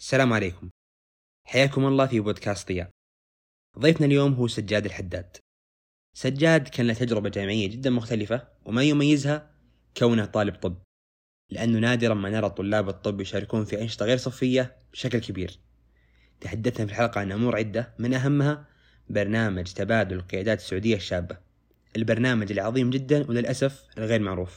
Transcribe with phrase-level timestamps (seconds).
[0.00, 0.70] السلام عليكم.
[1.46, 2.90] حياكم الله في بودكاست ضياء.
[3.78, 5.36] ضيفنا اليوم هو سجاد الحداد.
[6.16, 9.54] سجاد كان له تجربة جامعية جدا مختلفة وما يميزها
[9.96, 10.82] كونه طالب طب
[11.50, 15.60] لأنه نادرا ما نرى طلاب الطب يشاركون في أنشطة غير صفية بشكل كبير.
[16.40, 18.68] تحدثنا في الحلقة عن أمور عدة من أهمها
[19.08, 21.38] برنامج تبادل القيادات السعودية الشابة.
[21.96, 24.56] البرنامج العظيم جدا وللأسف الغير معروف.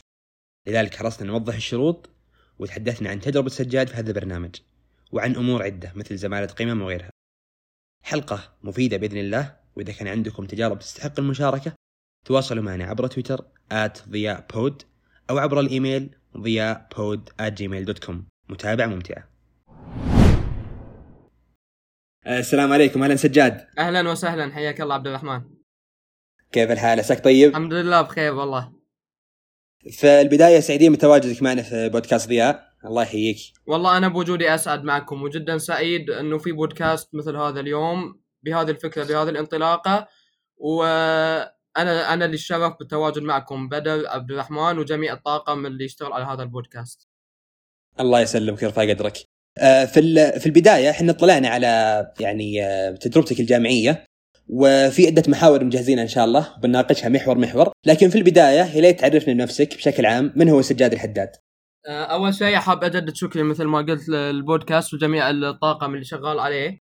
[0.68, 2.10] لذلك حرصنا نوضح الشروط
[2.60, 4.55] وتحدثنا عن تجربة سجاد في هذا البرنامج.
[5.14, 7.09] وعن أمور عدة مثل زمالة قمم وغيرها.
[8.04, 11.73] حلقة مفيدة بإذن الله وإذا كان عندكم تجارب تستحق المشاركة
[12.26, 14.84] تواصلوا معنا عبر تويتر at ضياء بود
[15.30, 18.16] أو عبر الإيميل ضياء بود at gmail.com
[18.49, 19.30] متابعة ممتعة.
[22.27, 23.04] السلام عليكم.
[23.04, 23.68] أهلا سجاد.
[23.80, 24.54] أهلا وسهلا.
[24.54, 25.41] حياك الله عبد الرحمن.
[26.52, 28.73] كيف الحال؟ عساك طيب؟ الحمد لله بخير والله.
[29.91, 32.73] في البداية سعيدين بتواجدك معنا في بودكاست ضياء.
[32.86, 33.38] الله يحييك.
[33.68, 39.04] والله أنا بوجودي أسعد معكم وجدا سعيد إنه في بودكاست مثل هذا اليوم بهذه الفكرة
[39.04, 40.07] بهذه الانطلاقة.
[40.57, 46.44] وأنا أنا اللي الشرف بالتواجد معكم بدر عبد الرحمن وجميع الطاقم اللي يشتغل على هذا
[46.44, 47.07] البودكاست.
[47.99, 49.18] الله يسلمك ويرفع قدرك.
[49.57, 51.68] آه، في في البداية إحنا اطلعنا على
[52.20, 54.05] يعني آه، تجربتك الجامعية
[54.50, 57.72] وفي عدة محاور مجهزينها إن شاء الله بنناقشها محور محور.
[57.85, 61.29] لكن في البداية يا ليت تعرفنا بنفسك بشكل عام من هو سجاد الحداد؟
[61.87, 66.79] أول شيء حاب أجدد شكري مثل ما قلت للبودكاست وجميع الطاقم اللي شغال عليه.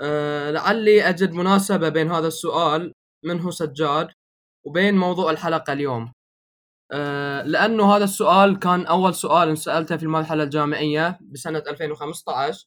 [0.00, 2.92] آه، لعلي أجد مناسبة بين هذا السؤال
[3.24, 4.08] من هو سجاد
[4.66, 6.12] وبين موضوع الحلقة اليوم.
[6.92, 12.66] آه، لأنه هذا السؤال كان أول سؤال انسالته في المرحلة الجامعية بسنة 2015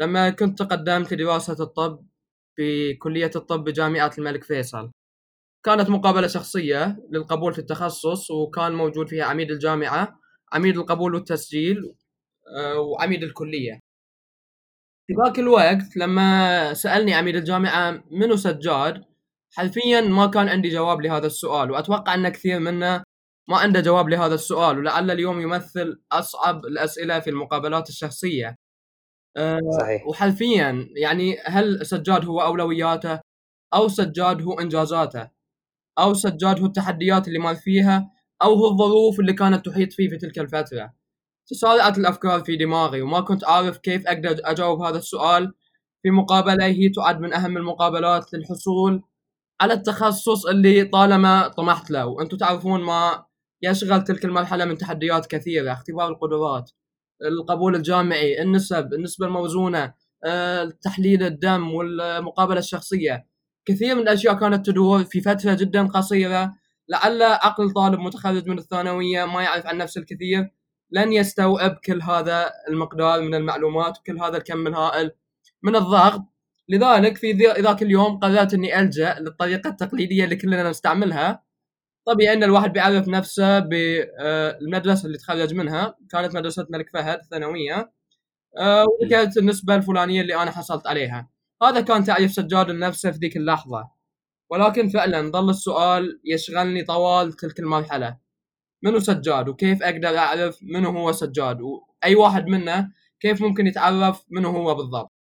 [0.00, 2.06] لما كنت تقدمت لدراسة الطب
[2.56, 4.92] في كليه الطب بجامعة الملك فيصل.
[5.64, 10.20] كانت مقابلة شخصية للقبول في التخصص وكان موجود فيها عميد الجامعة
[10.52, 11.94] عميد القبول والتسجيل
[12.56, 13.80] آه، وعميد الكلية.
[15.06, 19.04] في ذاك الوقت لما سألني عميد الجامعة منو سجاد
[19.56, 23.04] حرفيا ما كان عندي جواب لهذا السؤال وأتوقع أن كثير منا
[23.48, 28.56] ما عنده جواب لهذا السؤال ولعل اليوم يمثل أصعب الأسئلة في المقابلات الشخصية.
[29.36, 30.06] آه، صحيح.
[30.06, 33.20] وحرفيا يعني هل سجاد هو أولوياته
[33.74, 35.30] أو سجاد هو إنجازاته
[35.98, 38.10] أو سجاد هو التحديات اللي مر فيها
[38.42, 40.92] أو هو الظروف اللي كانت تحيط فيه في تلك الفترة.
[41.48, 45.54] تسارعت الأفكار في دماغي وما كنت أعرف كيف أقدر أجاوب هذا السؤال.
[46.02, 49.02] في مقابلة هي تعد من أهم المقابلات للحصول
[49.60, 52.06] على التخصص اللي طالما طمحت له.
[52.06, 53.24] وأنتم تعرفون ما
[53.62, 55.72] يشغل تلك المرحلة من تحديات كثيرة.
[55.72, 56.70] اختبار القدرات
[57.24, 59.94] القبول الجامعي النسب النسبة الموزونة
[60.26, 63.26] آه، تحليل الدم والمقابلة الشخصية.
[63.68, 66.54] كثير من الأشياء كانت تدور في فترة جدا قصيرة.
[66.88, 70.50] لعل عقل طالب متخرج من الثانوية ما يعرف عن نفسه الكثير
[70.90, 75.10] لن يستوعب كل هذا المقدار من المعلومات وكل هذا الكم الهائل
[75.62, 76.22] من الضغط.
[76.68, 81.42] لذلك في ذاك اليوم قررت إني ألجأ للطريقة التقليدية اللي كلنا نستعملها
[82.06, 85.96] طبيعي إن الواحد بيعرف نفسه بالمدرسة اللي تخرج منها.
[86.10, 87.92] كانت مدرسة الملك فهد الثانوية
[88.58, 91.30] آه، وذكرت النسبة الفلانية اللي أنا حصلت عليها.
[91.62, 93.95] هذا كان تعريف سجاد لنفسه في ذيك اللحظة.
[94.50, 98.18] ولكن فعلا ظل السؤال يشغلني طوال تلك المرحلة.
[98.82, 104.50] منو سجاد؟ وكيف أقدر أعرف منو هو سجاد؟ وأي واحد منا كيف ممكن يتعرف منو
[104.50, 105.12] هو بالضبط؟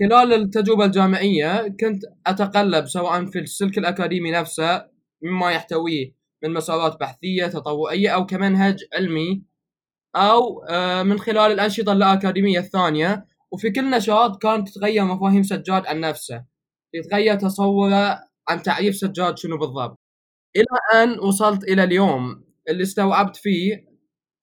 [0.00, 4.86] خلال التجربة الجامعية كنت أتقلب سواء في السلك الأكاديمي نفسه
[5.22, 9.42] مما يحتويه من مسارات بحثية تطوعية أو كمنهج علمي
[10.16, 13.26] أو آه، من خلال الأنشطة اللاأكاديمية الثانية.
[13.52, 16.44] وفي كل نشاط كانت تتغير مفاهيم سجاد عن نفسه.
[16.94, 19.98] يتغير تصوره عن تعريف سجاد شنو بالضبط.
[20.56, 23.84] إلى أن وصلت إلى اليوم اللي استوعبت فيه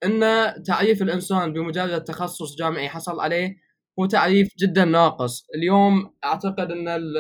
[0.05, 3.55] أن تعريف الإنسان بمجرد تخصص جامعي حصل عليه
[3.99, 5.45] هو تعريف جدا ناقص.
[5.55, 7.17] اليوم أعتقد أن ال...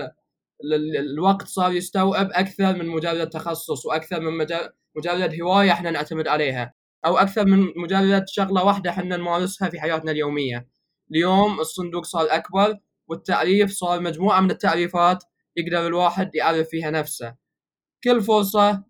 [0.63, 0.73] ال...
[0.73, 4.37] ال- الوقت صار يستوعب أكثر من مجرد تخصص وأكثر من
[4.97, 6.73] مجرد, هواية إحنا نعتمد عليها
[7.05, 10.67] أو أكثر من مجرد شغلة واحدة إحنا نمارسها في حياتنا اليومية.
[11.11, 12.77] اليوم الصندوق صار أكبر
[13.11, 15.23] والتعريف صار مجموعة من التعريفات
[15.57, 17.35] يقدر الواحد يعرف فيها نفسه.
[18.03, 18.83] كل فرصة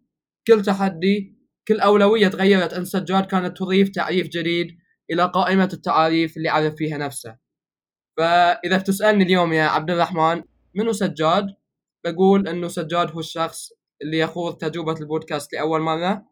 [0.48, 1.38] كل تحدي
[1.68, 4.78] كل أولوية تغيرت أن سجاد كانت تضيف تعريف جديد
[5.12, 7.38] إلى قائمة التعاريف اللي عرف فيها نفسه.
[8.18, 10.44] فإذا بتسألني اليوم يا عبد الرحمن
[10.76, 11.48] منو سجاد؟
[12.06, 13.70] بقول أنه سجاد هو الشخص
[14.02, 16.26] اللي يخوض تجربة البودكاست لأول مرة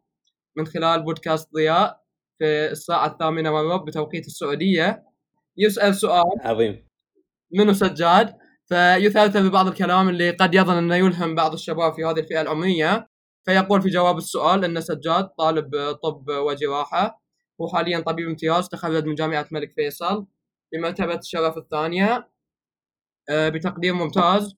[0.57, 2.03] من خلال بودكاست ضياء
[2.37, 5.03] في الساعة الثامنة والربع بتوقيت السعودية.
[5.57, 6.23] يسأل سؤال.
[6.41, 6.88] عظيم.
[7.53, 8.33] منو سجاد.
[8.65, 13.09] فيثرثر ببعض الكلام اللي قد يظن أنه يلهم بعض الشباب في هذه الفئة العمرية.
[13.45, 15.71] فيقول في جواب السؤال أن سجاد طالب
[16.03, 17.21] طب وجراحه
[17.61, 20.25] هو حاليا طبيب امتياز تخرج من جامعة الملك فيصل
[20.73, 22.29] بمرتبة الشرف الثانية
[23.29, 24.55] آه، بتقدير ممتاز.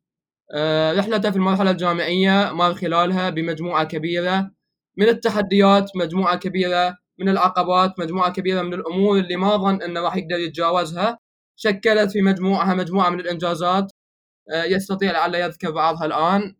[0.56, 4.52] آه، رحلته في المرحلة الجامعية مر خلالها بمجموعة كبيرة
[4.98, 10.18] من التحديات مجموعة كبيرة من العقبات مجموعة كبيرة من الأمور اللي ما ظن أنه راح
[10.18, 11.20] يقدر يتجاوزها.
[11.63, 13.92] شكلت في مجموعها مجموعة من الإنجازات
[14.54, 16.56] آه، يستطيع لعل يذكر بعضها الآن.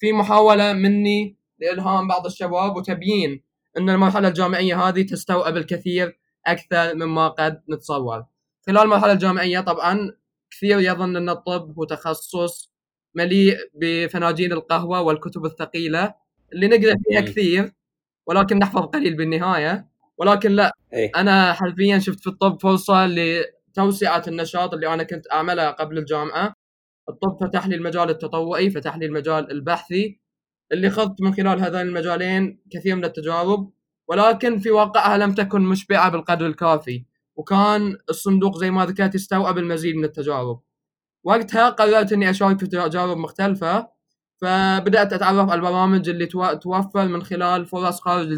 [0.00, 3.42] في محاولة مني لإلهام بعض الشباب وتبيين
[3.78, 8.24] أن المرحلة الجامعية هذه تستوعب الكثير أكثر مما قد نتصور.
[8.66, 10.12] خلال المرحلة الجامعية طبعا
[10.50, 12.72] كثير يظن أن الطب هو تخصص
[13.14, 16.14] مليء بفناجين القهوة والكتب الثقيلة
[16.52, 17.72] اللي نقرأ فيها كثير
[18.26, 19.88] ولكن نحفظ قليل بالنهاية.
[20.18, 23.06] ولكن لا إيه؟ أنا حرفيا شفت في الطب فرصة
[23.70, 26.54] لتوسعة النشاط اللي أنا كنت أعملها قبل الجامعة.
[27.08, 30.20] الطب فتح لي المجال التطوعي فتح لي المجال البحثي
[30.72, 33.72] اللي خضت من خلال هذين المجالين كثير من التجارب
[34.08, 37.04] ولكن في واقعها لم تكن مشبعة بالقدر الكافي
[37.36, 40.60] وكان الصندوق زي ما ذكرت يستوعب المزيد من التجارب.
[41.24, 43.88] وقتها قررت إني أشارك في تجارب مختلفة
[44.40, 46.26] فبدأت أتعرف على البرامج اللي
[46.62, 48.32] توفر من خلال فرص خارج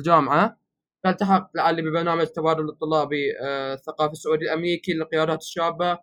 [1.05, 5.99] فالتحقت لعلي ببرنامج التبادل الطلابي آه، الثقافي السعودي الأمريكي للقيادات الشابة.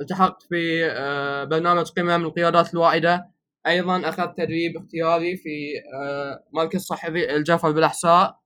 [0.00, 3.30] التحقت في آه، برنامج قمم للقيادات الواعدة
[3.66, 8.40] أيضا أخذت تدريب اختياري في آه، مركز صحي الجفر بالاحساء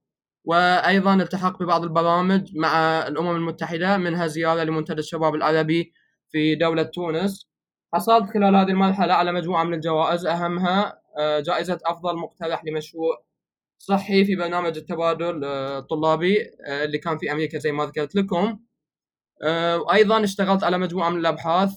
[0.44, 5.92] وأيضا التحق ببعض البرامج مع الأمم المتحدة منها زيارة لمنتدى الشباب العربي
[6.30, 7.48] في دولة تونس.
[7.94, 11.00] حصلت خلال هذه المرحلة على مجموعة من الجوائز أهمها
[11.40, 13.24] جائزة أفضل مقترح لمشروع
[13.86, 16.36] صحي في برنامج التبادل آه، الطلابي
[16.66, 18.58] آه، اللي كان في أمريكا زي ما ذكرت لكم.
[19.86, 21.72] وأيضا اشتغلت على مجموعة من الأبحاث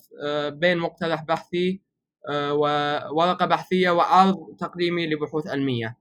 [0.49, 1.81] بين مقترح بحثي
[2.29, 5.97] وورقة بحثية وعرض تقديمي لبحوث علمية.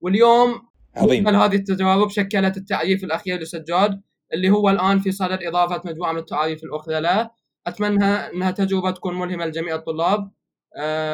[0.00, 0.60] واليوم
[0.96, 1.28] عظيم.
[1.28, 4.02] هذه التجارب شكلت التعريف الأخير لسجاد
[4.34, 7.30] اللي هو الآن في صدد إضافة مجموعة من التعاريف الأخرى له.
[7.66, 10.30] أتمنى إنها تجربة تكون ملهمة لجميع الطلاب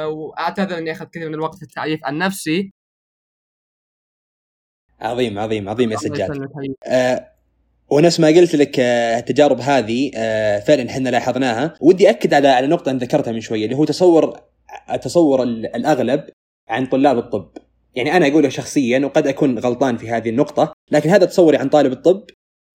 [0.06, 2.73] وأعتذر إني أخذت كثير من الوقت في التعريف عن نفسي.
[5.00, 6.49] عظيم عظيم عظيم يا سجاد.
[6.87, 7.31] أه
[7.91, 11.75] ونفس ما قلت لك آه، التجارب هذه آه، فعلا إحنا لاحظناها.
[11.81, 14.41] ودي أكد على على نقطة أنت ذكرتها من شوية اللي هو تصور
[15.02, 16.25] تصور الأغلب
[16.69, 17.49] عن طلاب الطب.
[17.94, 21.93] يعني أنا أقوله شخصيا وقد أكون غلطان في هذه النقطة لكن هذا تصوري عن طالب
[21.93, 22.25] الطب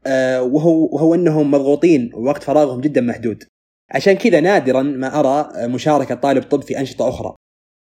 [0.07, 3.43] آه، وهو وهو إنهم مضغوطين ووقت فراغهم جدا محدود.
[3.91, 7.35] عشان كذا نادرا ما أرى مشاركة طالب طب في أنشطة أخرى.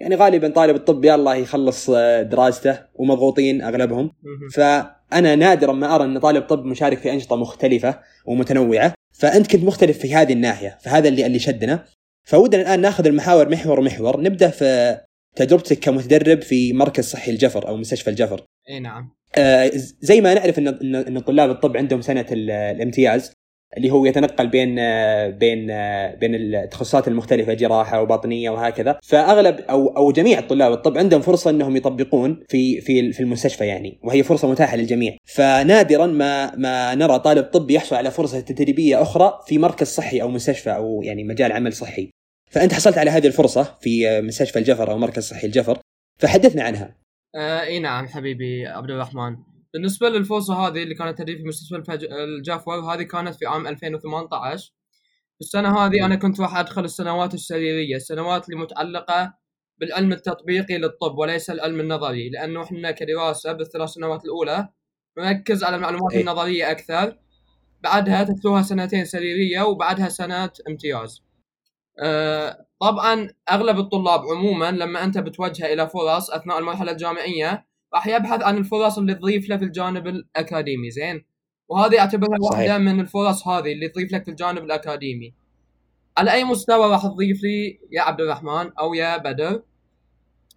[0.00, 4.10] يعني غالبا طالب الطب يا الله يخلص آه، دراسته ومضغوطين أغلبهم.
[4.54, 8.94] فأنا نادرا ما أرى أن طالب طب مشارك في أنشطة مختلفة ومتنوعة.
[9.12, 11.84] فأنت كنت مختلف في هذه الناحية فهذا اللي اللي شدنا
[12.24, 14.20] فودنا الآن ناخذ المحاور محور محور.
[14.20, 14.98] نبدأ في
[15.36, 18.44] تجربتك كمتدرب في مركز صحي الجفر أو مستشفى الجفر.
[18.68, 19.14] إي نعم.
[19.36, 19.70] آه
[20.00, 23.33] زي ما نعرف ان ان طلاب الطب عندهم سنة الامتياز.
[23.76, 24.74] اللي هو يتنقل بين
[25.30, 25.66] بين
[26.18, 31.76] بين التخصصات المختلفة جراحة وباطنيه وهكذا فأغلب أو أو جميع طلاب الطب عندهم فرصة إنهم
[31.76, 37.44] يطبقون في في في المستشفى يعني وهي فرصة متاحة للجميع فنادرا ما ما نرى طالب
[37.44, 41.72] طب يحصل على فرصة تدريبية أخرى في مركز صحي أو مستشفى أو يعني مجال عمل
[41.72, 42.10] صحي
[42.50, 45.78] فأنت حصلت على هذه الفرصة في مستشفى الجفر أو مركز صحي الجفر
[46.18, 46.96] فحدثنا عنها.
[47.34, 49.36] آه إي نعم حبيبي عبد الرحمن.
[49.74, 52.04] بالنسبة للفرصه هذه اللي كانت تدريب في مستشفى الفج...
[52.04, 54.72] الجفر هذه كانت في عام 2018
[55.34, 59.34] في السنة هذه أنا كنت راح أدخل السنوات السريرية، السنوات اللي متعلقة
[59.78, 64.68] بالعلم التطبيقي للطب وليس العلم النظري لأنه إحنا كدراسة بالثلاث سنوات الأولى
[65.18, 66.20] نركز على المعلومات أي.
[66.20, 67.18] النظرية أكثر
[67.80, 71.22] بعدها تتلوها سنتين سريرية وبعدها سنة امتياز.
[71.98, 78.42] آه، طبعا أغلب الطلاب عموما لما أنت بتوجهه إلى فرص أثناء المرحلة الجامعية راح يبحث
[78.42, 81.24] عن الفرص اللي تضيف له في الجانب الأكاديمي زين؟
[81.68, 85.34] وهذه أعتبرها واحدة من الفرص هذه اللي تضيف لك في الجانب الأكاديمي.
[86.18, 89.62] على أي مستوى راح تضيف لي يا عبد الرحمن أو يا بدر؟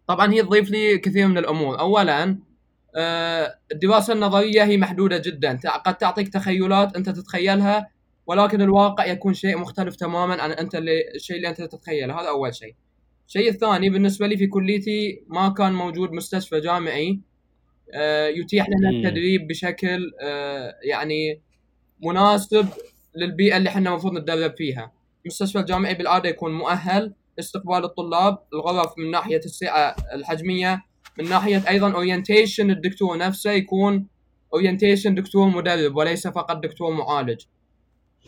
[0.08, 1.80] طبعا هي تضيف لي كثير من الأمور.
[1.80, 2.40] اولا
[2.96, 5.60] آه، الدراسة النظرية هي محدودة جدا.
[5.86, 7.90] قد تعطيك تخيلات أنت تتخيلها
[8.28, 12.22] ولكن الواقع يكون شيء مختلف تماما عن أنت اللي الشيء اللي أنت تتخيله.
[12.22, 12.76] هذا أول شيء.
[13.28, 17.20] الشيء الثاني بالنسبة لي في كليتي ما كان موجود مستشفى جامعي.
[18.36, 21.42] يتيح لنا التدريب بشكل آه، يعني
[22.04, 22.68] مناسب
[23.16, 24.92] للبيئة اللي إحنا المفروض نتدرب فيها.
[25.26, 30.82] المستشفى الجامعي بالعادة يكون مؤهل لاستقبال الطلاب الغرف من ناحية السعه الحجمية
[31.20, 34.08] من ناحية أيضا orientation الدكتور نفسه يكون
[34.54, 37.42] orientation دكتور مدرب وليس فقط دكتور معالج.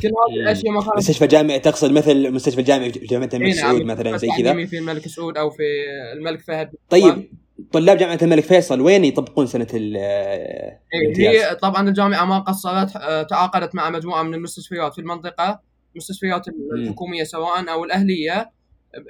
[0.02, 3.82] كل هذه الأشياء ما مستشفى جامعي تقصد مثل مستشفى جامعي في جامعة الملك نعم، سعود
[3.82, 5.64] مثلا زي كذا؟ في الملك سعود أو في
[6.14, 6.72] الملك فهد.
[6.90, 7.30] طيب.
[7.72, 10.82] طلاب جامعة الملك فيصل وين يطبقون سنة ال إيه،؟
[11.18, 15.62] هي طبعا الجامعة ما قصرت آه، تعاقدت مع مجموعة من المستشفيات في المنطقة
[15.92, 18.52] المستشفيات الحكومية سواء أو الأهلية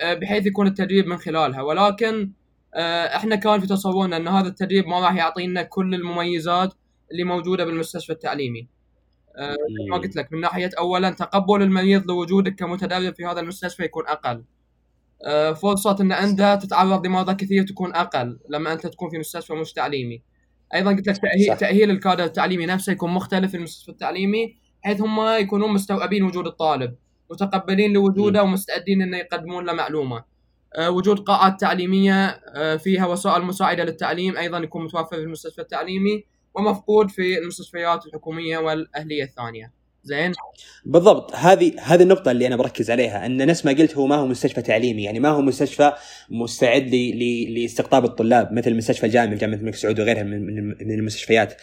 [0.01, 1.61] آه، بحيث يكون التدريب من خلالها.
[1.61, 2.31] ولكن
[2.75, 6.73] آه، إحنا كان في تصورنا إن هذا التدريب ما راح يعطينا كل المميزات
[7.11, 8.67] اللي موجودة بالمستشفى التعليمي.
[9.39, 14.07] مثل ما قلت لك من ناحية اولا تقبل المريض لوجودك كمتدرب في هذا المستشفى يكون
[14.07, 14.43] أقل.
[15.25, 19.73] آه، فرصه إن أنت تتعرض لمرضى كثير تكون أقل لما أنت تكون في مستشفى مش
[19.73, 20.21] تعليمي.
[20.75, 21.55] أيضا قلت لك تاهيل, صح.
[21.55, 26.95] تأهيل الكادر التعليمي نفسه يكون مختلف في المستشفى التعليمي بحيث هم يكونون مستوعبين وجود الطالب
[27.31, 30.23] متقبلين لوجوده ومستعدين إنه يقدمون له معلومة.
[30.75, 36.23] آه، وجود قاعات تعليمية آه، فيها وسائل مساعدة للتعليم أيضا يكون متوفر في المستشفى التعليمي
[36.53, 39.78] ومفقود في المستشفيات الحكومية والأهلية الثانية.
[40.03, 40.31] زين.
[40.85, 41.35] بالضبط.
[41.35, 44.61] هذه هذه النقطة اللي أنا بركز عليها أن نفس ما قلت هو ما هو مستشفى
[44.61, 45.93] تعليمي يعني ما هو مستشفى
[46.29, 51.53] مستعد ل- ل- لاستقطاب الطلاب مثل مستشفى الجامعي جامعة الملك سعود وغيرها من, المستشفيات.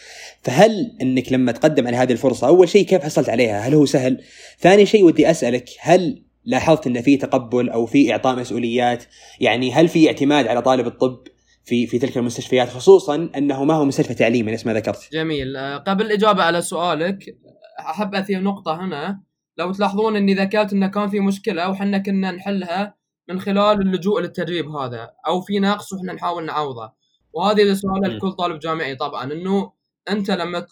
[0.43, 4.21] فهل أنك لما تقدم على هذه الفرصة أول شيء كيف حصلت عليها؟ هل هو سهل؟
[4.59, 9.03] ثاني شيء ودي أسألك هل لاحظت أن في تقبل أو في إعطاء مسؤوليات؟
[9.39, 11.19] يعني هل في اعتماد على طالب الطب
[11.65, 15.09] في في تلك المستشفيات؟ خصوصا أنه ما هو مستشفى تعليمي نفس ما ذكرت.
[15.13, 15.55] جميل.
[15.55, 17.35] آه، قبل الإجابة على سؤالك
[17.79, 19.21] أحب أثير نقطة هنا
[19.57, 22.97] لو تلاحظون أني ذكرت أنه كان في مشكلة وحنا كنا نحلها
[23.29, 26.91] من خلال اللجوء للتدريب هذا أو في نقص وحنا نحاول نعوضه
[27.33, 28.05] وهذه رسالة م.
[28.05, 29.71] لكل طالب جامعي طبعا أنه
[30.09, 30.67] أنت لما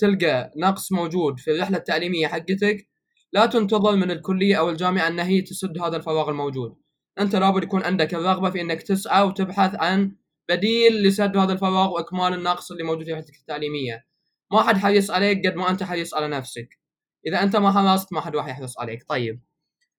[0.00, 2.88] تلقى نقص موجود في الرحلة التعليمية حقتك
[3.32, 6.76] لا تنتظر من الكلية أو الجامعة أن هي تسد هذا الفراغ الموجود
[7.18, 10.12] أنت لابد يكون عندك الرغبة في أنك تسعى وتبحث عن
[10.48, 14.06] بديل لسد هذا الفراغ وإكمال النقص اللي موجود في رحلتك التعليمية.
[14.52, 16.78] ما حد حريص عليك قد ما أنت حريص على نفسك.
[17.26, 19.04] إذا أنت ما حرصت ما حد راح يحرص عليك.
[19.08, 19.40] طيب.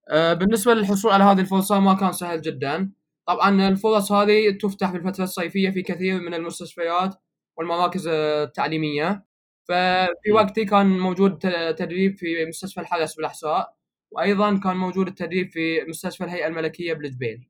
[0.10, 2.92] آه بالنسبة للحصول على هذه الفرصة ما كان سهل جدا.
[3.28, 7.16] طبعا الفرص هذه تفتح في الفترة الصيفية في كثير من المستشفيات
[7.58, 9.26] والمراكز التعليمية.
[9.70, 10.32] ففي.
[10.34, 11.40] وقتي كان موجود
[11.78, 13.76] تدريب في مستشفى الحدث بالاحساء
[14.12, 17.50] وأيضا كان موجود التدريب في مستشفى الهيئة الملكية بالجبيل.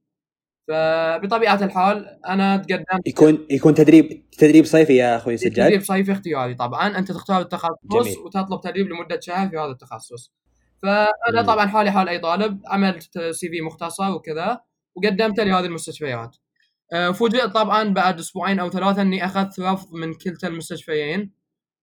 [0.68, 5.54] فبطبيعة الحال أنا تقدمت يكون يكون تدريب تدريب صيفي يا أخوي سجاد.
[5.54, 6.98] تدريب صيفي اختياري طبعا.
[6.98, 8.18] أنت تختار التخصص جميل.
[8.18, 10.32] وتطلب تدريب لمدة شهر في هذا التخصص.
[10.84, 11.48] فأنا مم.
[11.48, 14.60] طبعا حالي حال أي طالب عملت سي في مختصر وكذا
[14.96, 16.36] وقدمته لهذه المستشفيات.
[16.94, 21.32] آه، فوجئت طبعا بعد أسبوعين أو ثلاثة إني أخذت رفض من كلتا المستشفيين.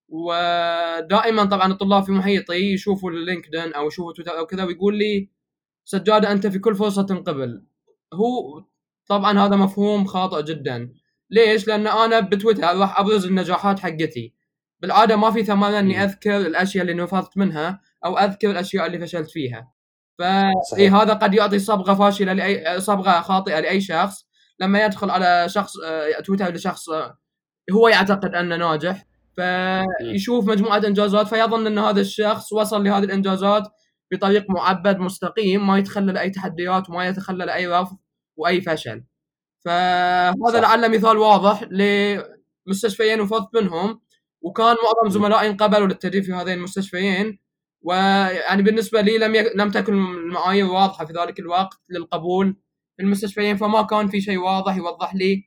[0.09, 5.31] ودائما طبعا الطلاب في محيطي يشوفوا اللينكدين أو يشوفوا تويتر أو كذا ويقول لي
[5.85, 7.65] سجاده أنت في كل فرصة تنقبل.
[8.15, 8.65] هو
[9.07, 10.93] طبعا هذا مفهوم خاطئ جدا
[11.31, 14.35] ليش؟ لأن أنا بتويتر راح أبرز النجاحات حقتي
[14.81, 15.65] بالعادة ما في مم.
[15.65, 19.73] إني أذكر الأشياء اللي نفذت منها أو أذكر الأشياء اللي فشلت فيها
[20.19, 20.23] ف.
[20.79, 24.27] إيه هذا قد يعطي صبغة فاشلة لأي صبغة خاطئة لأي شخص
[24.61, 27.19] لما يدخل على شخص آه، تويتر لشخص آه،
[27.73, 29.05] هو يعتقد أنه ناجح
[29.37, 33.69] فيشوف مجموعة إنجازات فيظن أن هذا الشخص وصل لهذه الإنجازات
[34.13, 37.97] بطريق معبد مستقيم ما يتخلل أي تحديات وما يتخلل أي رفض
[38.37, 39.05] وأي فشل
[39.65, 40.61] فهذا.
[40.61, 41.63] لعله مثال واضح
[42.67, 44.01] لمستشفيين وفضت منهم
[44.43, 47.39] وكان معظم زملائي انقبلوا للتدريب في هذين المستشفيين
[47.83, 49.53] ويعني بالنسبة لي لم يك...
[49.57, 52.57] لم تكن المعايير واضحة في ذلك الوقت للقبول
[52.97, 55.45] في المستشفيين فما كان في شيء واضح يوضح لي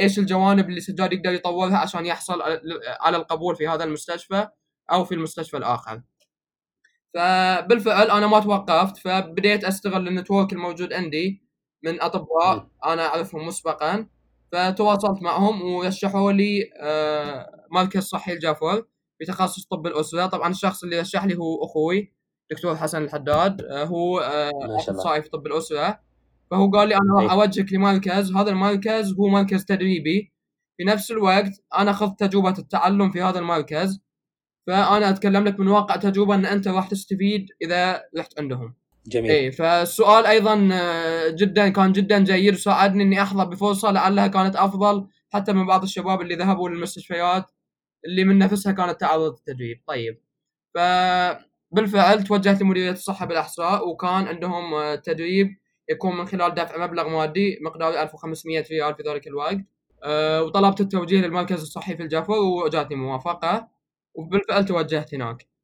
[0.00, 2.60] إيش الجوانب اللي سجاد يقدر يطورها عشان يحصل على-
[3.00, 4.48] على القبول في هذا المستشفى
[4.92, 6.02] أو في المستشفى الآخر.
[7.14, 11.47] فبالفعل أنا ما توقفت فبديت أستغل النتورك الموجود عندي
[11.84, 14.06] من أطباء أنا أعرفهم مسبقا
[14.52, 18.84] فتواصلت معهم ورشحوا لي آه، مركز صحي الجفر
[19.20, 20.26] بتخصص طب الأسرة.
[20.26, 22.12] طبعا الشخص اللي رشح لي هو أخوي
[22.50, 23.62] دكتور حسن الحداد.
[23.62, 24.50] آه، هو آه،.
[24.78, 26.00] اخصائي في طب الأسرة.
[26.50, 27.40] فهو قال لي أنا راح إيه.
[27.40, 28.32] أوجهك لمركز.
[28.32, 30.32] هذا المركز هو مركز تدريبي.
[30.76, 34.00] في نفس الوقت أنا أخذت تجربة التعلم في هذا المركز
[34.66, 38.74] فأنا أتكلم لك من واقع تجربة إن أنت راح تستفيد إذا رحت عندهم.
[39.08, 39.30] جميل.
[39.30, 45.08] اي فالسؤال أيضا آه، جدا كان جدا جيد وساعدني إني أحظى بفرصة لعلها كانت أفضل
[45.30, 47.50] حتى من بعض الشباب اللي ذهبوا للمستشفيات
[48.04, 49.82] اللي من نفسها كانت تعرض للتدريب.
[49.86, 50.20] طيب
[50.74, 55.58] فبالفعل توجهت لمديرية الصحة بالأحصاء وكان عندهم آه، تدريب
[55.90, 59.58] يكون من خلال دفع مبلغ مادي مقداره 1500 ريال في ذلك الوقت.
[60.04, 63.68] آه، وطلبت التوجيه للمركز الصحي في الجفر وجاتني موافقة
[64.14, 65.57] وبالفعل توجهت هناك.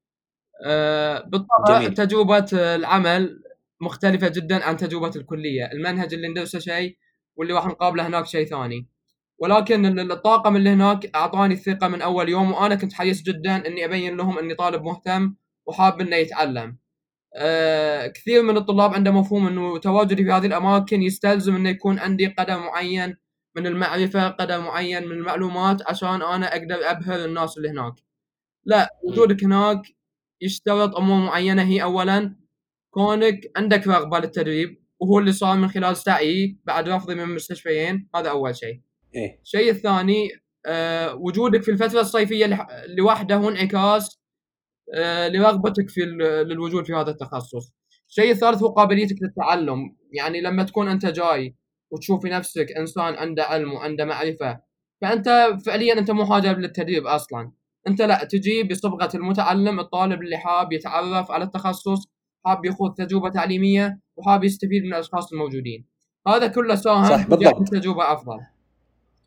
[1.26, 1.94] بالطبع جميل.
[1.94, 3.42] تجربة العمل
[3.80, 5.72] مختلفة جدا عن تجربة الكلية.
[5.72, 6.96] المنهج اللي ندرسه شيء
[7.36, 8.88] واللي راح نقابله هناك شيء ثاني.
[9.38, 13.84] ولكن ال- الطاقم اللي هناك أعطاني الثقة من أول يوم وأنا كنت حريص جدا إني
[13.84, 15.34] أبين لهم إني طالب مهتم
[15.66, 16.78] وحاب إنه يتعلم.
[17.36, 22.26] آه، كثير من الطلاب عنده مفهوم إنه تواجدي في هذه الأماكن يستلزم إنه يكون عندي
[22.26, 23.16] قدم معين
[23.56, 27.94] من المعرفة قدر معين من المعلومات عشان أنا أقدر أبهر الناس اللي هناك.
[28.64, 29.82] لا وجودك هناك
[30.44, 31.62] يشترط أمور معينة.
[31.62, 32.36] هي اولا
[32.90, 38.30] كونك عندك رغبة للتدريب وهو اللي صار من خلال سعي بعد رفضي من المستشفيين هذا
[38.30, 38.80] أول شيء.
[39.14, 40.28] إيه؟ الشيء الثاني
[40.66, 42.66] آه وجودك في الفترة الصيفية
[42.98, 44.20] لوحده هو انعكاس
[44.94, 46.00] آه لرغبتك في
[46.46, 47.72] للوجود في هذا التخصص.
[48.08, 49.96] الشيء الثالث هو قابليتك للتعلم.
[50.12, 51.56] يعني لما تكون أنت جاي
[51.90, 54.60] وتشوف في نفسك إنسان عنده علم وعنده معرفة
[55.02, 57.52] فأنت فعليا أنت مو حاجة للتدريب أصلا.
[57.88, 62.04] انت لا تجي بصبغة المتعلم الطالب اللي حاب يتعرف على التخصص
[62.46, 65.84] حاب يخوض تجربة تعليمية وحاب يستفيد من الأشخاص الموجودين.
[66.28, 67.68] هذا كله ساهم صح بالضبط.
[67.68, 68.38] تجربة أفضل.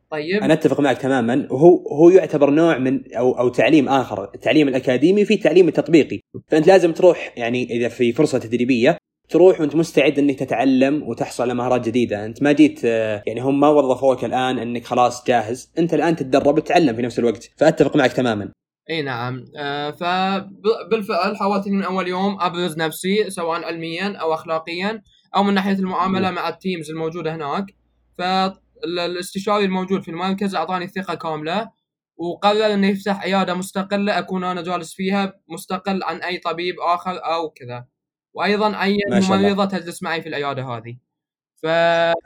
[0.09, 0.43] طيب.
[0.43, 1.47] أنا أتفق معك تماما.
[1.51, 4.23] وهو هو يعتبر نوع من أو أو تعليم آخر.
[4.35, 6.19] التعليم الأكاديمي في التعليم التطبيقي.
[6.47, 8.97] فأنت لازم تروح يعني إذا في فرصة تدريبية
[9.29, 13.69] تروح وانت مستعد إنك تتعلم وتحصل على مهارات جديدة، أنت ما جيت يعني هم ما
[13.69, 18.51] وظفوك الآن إنك خلاص جاهز، أنت الآن تتدرب وتتعلم في نفس الوقت، فأتفق معك تماما.
[18.89, 19.45] إي نعم.
[19.57, 25.01] آه فبالفعل حاولت من أول يوم أبرز نفسي سواء علميا أو اخلاقيا
[25.35, 27.65] أو من ناحية المعاملة مع التيمز الموجودة هناك.
[28.17, 31.69] فالاستشاري الموجود في المركز أعطاني الثقة كاملة
[32.17, 37.49] وقرر إنه يفتح عيادة مستقلة أكون أنا جالس فيها مستقل عن أي طبيب آخر أو
[37.49, 37.85] كذا.
[38.37, 40.97] وأيضا عين ممرضه تجلس معي في العيادة هذه.
[41.63, 41.65] ف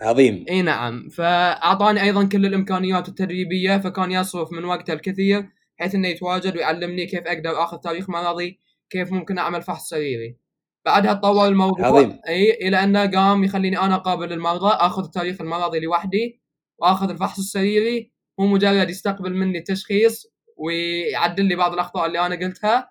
[0.02, 0.46] عظيم.
[0.50, 1.10] إي نعم.
[1.10, 5.50] فأعطاني أيضا كل الإمكانيات التدريبية فكان يصرف من وقته الكثير
[5.80, 10.38] بحيث إنه يتواجد ويعلمني كيف أقدر آخذ تاريخ مرضي كيف ممكن أعمل فحص سريري.
[10.86, 12.20] بعدها تطور الموضوع عظيم.
[12.28, 16.42] إي إلى أنه قام يخليني أنا اقابل المرضى آخذ التاريخ المرضي لوحدي
[16.78, 18.12] وآخذ الفحص السريري.
[18.40, 20.28] هو مجرد يستقبل مني التشخيص
[20.58, 22.90] ويعدل لي بعض الأخطاء اللي أنا قلتها.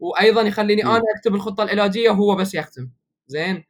[0.00, 0.88] وأيضا يخليني م.
[0.88, 2.90] أنا أكتب الخطة العلاجية وهو بس يختم.
[3.26, 3.64] زين؟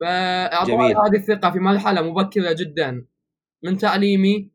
[0.00, 3.06] فاعطاني هذه الثقة في مرحلة مبكرة جدا.
[3.62, 4.50] من تعليمي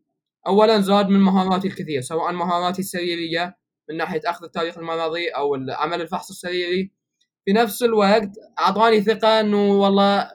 [0.48, 3.58] اولا زاد من مهاراتي الكثير سواء مهاراتي السريرية
[3.90, 6.92] من ناحية أخذ التاريخ المرضي أو عمل الفحص السريري.
[7.46, 10.32] في نفس الوقت أعطاني ثقة إنه والله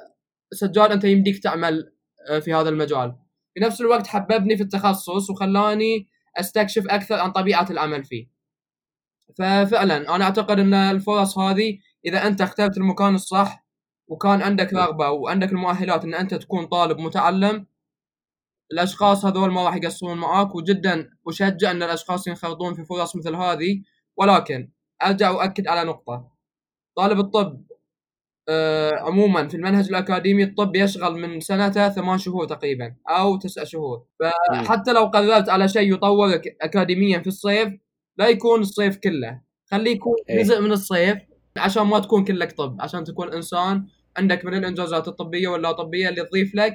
[0.53, 1.93] سجاد أنت يمديك تعمل
[2.31, 3.17] آه، في هذا المجال.
[3.55, 8.34] في نفس الوقت حببني في التخصص وخلاني أستكشف أكثر عن طبيعة العمل فيه.
[9.39, 13.65] ففعلا أنا أعتقد إن الفرص هذه إذا أنت اخترت المكان الصح
[14.09, 17.67] وكان عندك رغبة وعندك المؤهلات إن أنت تكون طالب متعلم
[18.73, 23.83] الأشخاص هذول ما راح يقصرون معاك وجدا أشجع إن الأشخاص ينخرطون في فرص مثل هذه
[24.17, 24.71] ولكن
[25.03, 26.31] أرجع واكد على نقطة.
[26.97, 27.65] طالب الطب
[28.49, 34.05] آه عموما في المنهج الأكاديمي الطب يشغل من سنته ثمان شهور تقريبا أو تسع شهور.
[34.21, 37.75] فحتى لو قررت على شيء يطورك اكاديميا في الصيف
[38.17, 40.43] لا يكون الصيف كله خليه يكون إيه.
[40.43, 41.19] جزء من الصيف
[41.57, 46.25] عشان ما تكون كلك طب عشان تكون إنسان عندك من الإنجازات الطبية واللا طبية اللي
[46.25, 46.75] تضيف لك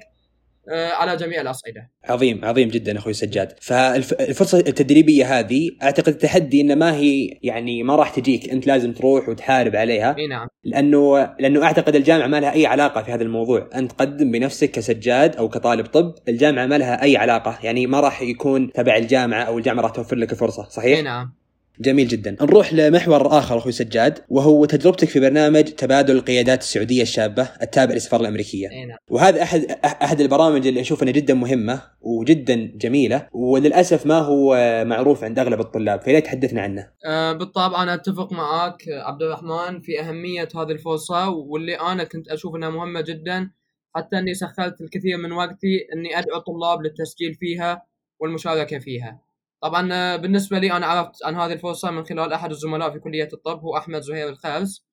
[0.71, 1.89] على جميع الأصعدة.
[2.05, 7.95] عظيم عظيم جدا أخوي سجاد، فالفرصة التدريبية هذه أعتقد التحدي انه ما هي يعني ما
[7.95, 10.15] راح تجيك أنت لازم تروح وتحارب عليها.
[10.17, 10.47] إي نعم.
[10.63, 15.35] لأنه لأنه أعتقد الجامعة ما لها أي علاقة في هذا الموضوع، أنت قدم بنفسك كسجاد
[15.35, 19.57] أو كطالب طب، الجامعة ما لها أي علاقة، يعني ما راح يكون تبع الجامعة أو
[19.57, 21.38] الجامعة راح توفر لك الفرصه، صحيح؟ إي نعم.
[21.79, 22.35] جميل جدا.
[22.41, 28.21] نروح لمحور آخر أخوي سجاد وهو تجربتك في برنامج تبادل القيادات السعودية الشابة التابع للسفارة
[28.21, 28.67] الأمريكية.
[28.67, 28.97] نعم.
[29.09, 34.55] وهذا أحد أحد البرامج اللي أشوف أنها جدا مهمة وجدا جميلة وللأسف ما هو
[34.87, 36.87] معروف عند أغلب الطلاب فليه تحدثنا عنه.
[37.05, 42.55] أه بالطبع أنا أتفق معك عبد الرحمن في أهمية هذه الفرصة واللي أنا كنت أشوف
[42.55, 43.51] أنها مهمة جدا
[43.95, 47.85] حتى أني سخرت الكثير من وقتي أني أدعو الطلاب للتسجيل فيها
[48.19, 49.28] والمشاركة فيها.
[49.61, 53.29] طبعا آه، بالنسبة لي أنا عرفت عن هذه الفرصة من خلال أحد الزملاء في كلية
[53.33, 54.85] الطب هو أحمد زهير الخرز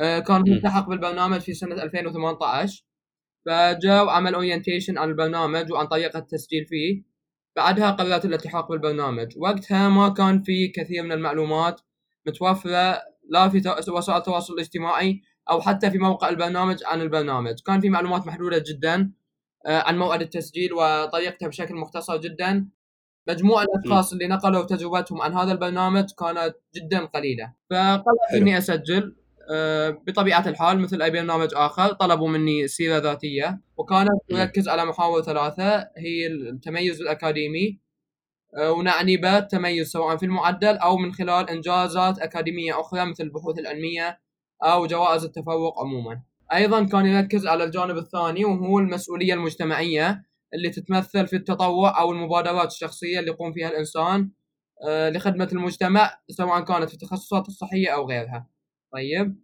[0.00, 2.84] آه، كان ملتحق بالبرنامج في سنة 2018
[3.46, 7.02] فجاء وعمل اورينتيشن عن البرنامج وعن طريقة التسجيل فيه.
[7.56, 9.32] بعدها قررت الالتحاق بالبرنامج.
[9.36, 11.80] وقتها ما كان في كثير من المعلومات
[12.26, 17.54] متوفرة لا في وسائل التواصل الاجتماعي أو حتى في موقع البرنامج عن البرنامج.
[17.66, 19.12] كان في معلومات محدودة جدا
[19.66, 22.68] آه، عن موعد التسجيل وطريقته بشكل مختصر جدا.
[23.28, 27.52] مجموع الأشخاص اللي نقلوا تجربتهم عن هذا البرنامج كانت جدا قليلة.
[27.70, 29.16] فقررت إني أسجل
[29.50, 33.60] آه، بطبيعة الحال مثل أي برنامج آخر طلبوا مني سيرة ذاتية.
[33.76, 37.80] وكانت تركز على محاور ثلاثة هي التميز الأكاديمي.
[38.58, 43.58] آه، ونعني به التميز سواء في المعدل أو من خلال إنجازات أكاديمية أخرى مثل البحوث
[43.58, 44.20] العلمية
[44.62, 46.22] أو جوائز التفوق عموما.
[46.54, 50.24] أيضا كان يركز على الجانب الثاني وهو المسؤولية المجتمعية.
[50.54, 54.30] اللي تتمثل في التطوع أو المبادرات الشخصية اللي يقوم فيها الإنسان
[54.88, 58.48] آه، لخدمة المجتمع سواء كانت في التخصصات الصحية أو غيرها.
[58.92, 59.42] طيب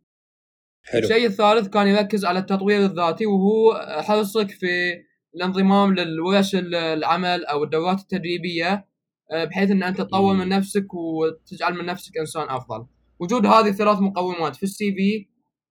[0.84, 1.00] حلو.
[1.02, 4.94] الشيء الثالث كان يركز على التطوير الذاتي وهو حرصك في
[5.34, 8.88] الانضمام للورش ال- العمل أو الدورات التدريبية
[9.32, 10.34] آه، بحيث إن أنت تطور.
[10.34, 12.86] من نفسك وتجعل من نفسك إنسان أفضل.
[13.20, 15.28] وجود هذه الثلاث مقومات في السي في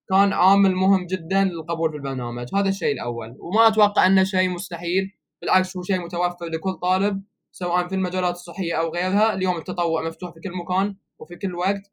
[0.09, 5.11] كان عامل مهم جدا للقبول في البرنامج، هذا الشيء الأول، وما أتوقع انه شيء مستحيل،
[5.41, 10.33] بالعكس هو شيء متوفر لكل طالب سواء في المجالات الصحية أو غيرها، اليوم التطوع مفتوح
[10.33, 11.91] في كل مكان وفي كل وقت.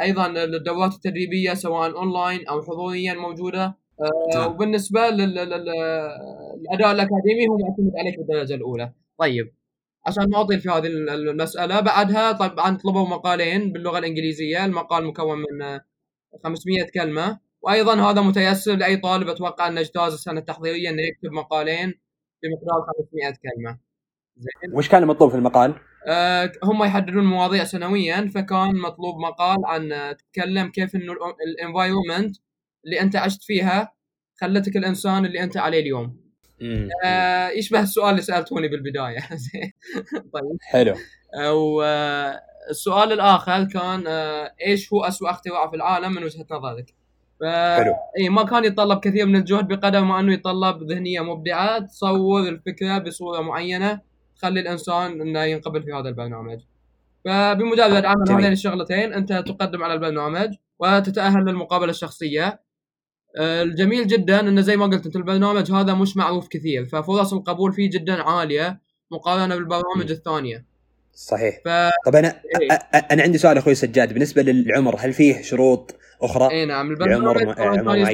[0.00, 3.64] أيضا الدورات التدريبية سواء أونلاين أو حضوريا موجودة
[4.00, 4.50] آه، نعم.
[4.50, 5.74] وبالنسبة لل- لل-
[6.60, 8.92] للأداء الأكاديمي هو معتمد عليك بالدرجة الأولى.
[9.18, 9.54] طيب
[10.06, 15.38] عشان ما أطيل في هذه ال- المسألة بعدها طبعا طلبوا مقالين باللغة الإنجليزية، المقال مكون
[15.38, 15.80] من آه،
[16.44, 21.94] 500 كلمة وأيضا هذا متيسر لأي طالب أتوقع انه أجتاز السنة التحضيرية إنه يكتب مقالين
[22.42, 23.78] بمقدار 500 كلمة.
[24.36, 25.74] زين وش كان المطلوب في المقال؟
[26.06, 31.12] آه، هم يحددون مواضيع سنويا فكان مطلوب مقال عن آه، تتكلم كيف إنه
[31.46, 32.36] الانفايرمنت
[32.84, 33.92] اللي أنت عشت فيها
[34.40, 36.20] خلتك الإنسان اللي أنت عليه اليوم.
[36.60, 36.88] مم.
[37.04, 39.18] آه، يشبه السؤال اللي سألتوني بالبداية
[40.34, 40.94] طيب حلو
[41.44, 46.94] والسؤال الآخر كان آه، إيش هو اسوء اختراع في العالم من وجهة نظرك؟
[47.40, 47.44] ف...
[47.44, 52.48] حلو اي ما كان يتطلب كثير من الجهد بقدر ما إنه يتطلب ذهنية مبدعة تصور
[52.48, 54.00] الفكرة بصورة معينة
[54.36, 56.60] تخلي الإنسان إنه ينقبل في هذا البرنامج.
[57.24, 58.30] فبمجرد عمل.
[58.30, 62.60] هذين الشغلتين أنت تقدم على البرنامج وتتأهل للمقابلة الشخصية.
[63.36, 67.72] آه، الجميل جدا انه زي ما قلت أنت البرنامج هذا مش معروف كثير ففرص القبول
[67.72, 70.14] فيه جدا عالية مقارنة بالبرامج م.
[70.14, 70.66] الثانية.
[71.14, 71.68] صحيح ف
[72.06, 72.72] طب أنا إيه.
[73.12, 78.08] أنا عندي سؤال أخوي سجاد بالنسبة للعمر هل فيه شروط أخرى؟ اي نعم البرنامج عمر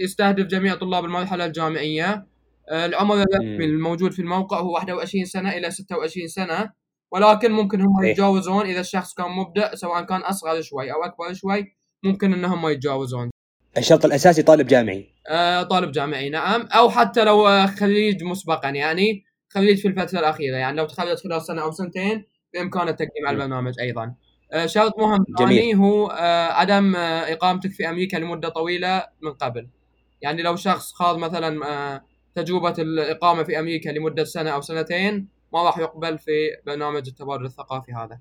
[0.00, 2.26] يستهدف جميع طلاب المرحله الجامعية
[2.70, 3.64] آه، العمر الرسمي.
[3.64, 6.70] الموجود في الموقع هو 21 سنة إلى 26 سنة
[7.12, 8.10] ولكن ممكن هم إيه.
[8.10, 12.70] يتجاوزون إذا الشخص كان مبدع سواء كان أصغر شوي أو أكبر شوي ممكن إنهم ما
[12.70, 13.30] يتجاوزون
[13.78, 19.24] الشرط الأساسي طالب جامعي آه، طالب جامعي نعم أو حتى لو آه، خريج مسبقا يعني
[19.48, 22.24] خريج في الفترة الأخيرة يعني لو تخرج خلال سنة أو سنتين
[22.54, 23.36] بامكانه التقديم على.
[23.36, 24.14] البرنامج أيضا
[24.66, 25.24] شرط مهم.
[25.38, 29.68] ثاني هو آه، عدم آه، إقامتك في أمريكا لمدة طويلة من قبل
[30.22, 35.62] يعني لو شخص خاض مثلا آه، تجربة الإقامة في أمريكا لمدة سنة أو سنتين ما
[35.62, 36.32] راح يقبل في
[36.66, 38.18] برنامج التبادل الثقافي هذا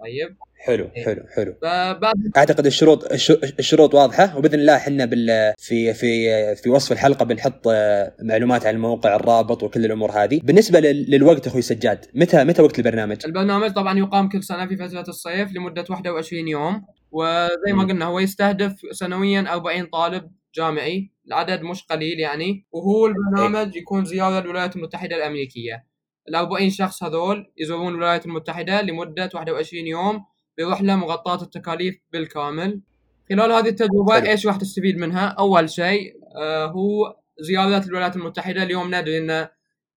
[0.00, 0.36] طيب.
[0.60, 1.04] حلو إيه.
[1.04, 1.54] حلو حلو.
[1.62, 4.36] فبعد أعتقد الشروط الش- الشروط واضحة.
[4.38, 9.62] وبإذن الله إحنا بال في في في وصف الحلقة بنحط آه، معلومات عن الموقع الرابط
[9.62, 10.40] وكل الأمور هذه.
[10.44, 14.76] بالنسبة لل- للوقت أخوي سجاد متى متى وقت البرنامج؟ البرنامج طبعا يقام كل سنة في
[14.76, 16.82] فترة الصيف لمدة 21 يوم.
[17.10, 17.84] وزي ما.
[17.84, 21.10] قلنا هو يستهدف سنويا 40 طالب جامعي.
[21.26, 22.66] العدد مش قليل يعني.
[22.72, 25.84] وهو البرنامج يكون زيارة للولايات المتحدة الأمريكية.
[26.28, 30.24] ال 40 شخص هذول يزورون الولايات المتحدة لمدة 21 يوم
[30.58, 32.80] برحلة مغطاة التكاليف بالكامل
[33.28, 34.26] خلال هذه التجربة حلو.
[34.26, 39.48] إيش راح تستفيد منها؟ أول شيء آه هو زيارات الولايات المتحدة اليوم ندري إن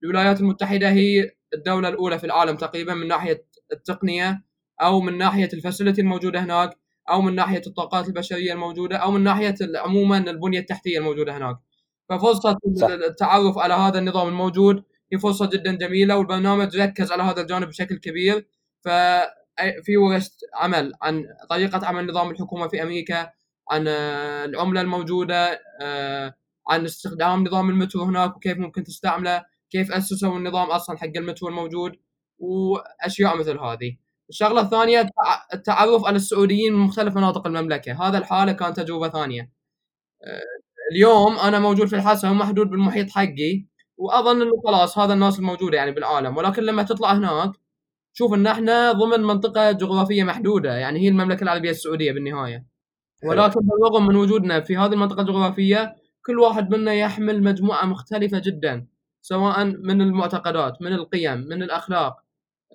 [0.04, 4.44] الولايات المتحدة هي الدولة الأولى في العالم تقريبا من ناحية التقنية
[4.82, 6.78] أو من ناحية الفاسيلتي الموجودة هناك
[7.10, 11.58] أو من ناحية الطاقات البشرية الموجودة أو من ناحية عموما البنية التحتية الموجودة هناك
[12.10, 12.88] ففرصة صح.
[12.88, 14.84] التعرف على هذا النظام الموجود
[15.14, 18.48] هي فرصة جدا جميلة والبرنامج ركز على هذا الجانب بشكل كبير.
[18.82, 23.30] ففي ورش عمل عن طريقة عمل نظام الحكومة في أمريكا
[23.72, 26.34] عن آه، العملة الموجودة آه،
[26.70, 31.92] عن استخدام نظام المترو هناك وكيف ممكن تستعمله كيف أسسوا النظام أصلا حق المترو الموجود
[32.40, 33.98] وأشياء مثل هذه.
[34.30, 38.08] الشغلة الثانية التع- التعرف على السعوديين من مختلف مناطق المملكة.
[38.08, 39.52] هذا الحالة كانت تجربة ثانية.
[40.24, 40.42] آه،
[40.92, 43.66] اليوم أنا موجود في الحسا ومحدود بالمحيط حقي.
[44.02, 46.38] وأظن إنه خلاص هذا الناس الموجودة يعني بالعالم.
[46.38, 47.52] ولكن لما تطلع هناك
[48.14, 52.66] شوف إن إحنا ضمن منطقة جغرافية محدودة يعني هي المملكة العربية السعودية بالنهاية.
[53.24, 58.88] ولكن بالرغم من وجودنا في هذه المنطقة الجغرافية كل واحد منا يحمل مجموعة مختلفة جدا
[59.22, 62.18] سواء من المعتقدات من القيم من الأخلاق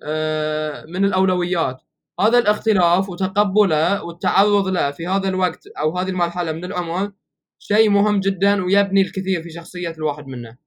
[0.03, 1.81] آه، من الأولويات.
[2.19, 7.11] هذا الاختلاف وتقبله والتعرض له في هذا الوقت أو هذه المرحلة من العمر
[7.59, 10.57] شيء مهم جدا ويبني الكثير في شخصية الواحد منا.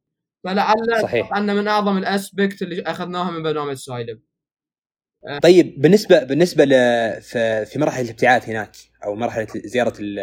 [0.44, 1.34] فلعل صحيح.
[1.34, 4.20] أن من أعظم الأسبكت اللي أخذناها من برنامج سايلب
[5.42, 6.70] طيب بالنسبة بالنسبة ل
[7.66, 8.72] في مراحل الابتعاث هناك
[9.04, 10.18] أو مرحلة زيارة ال-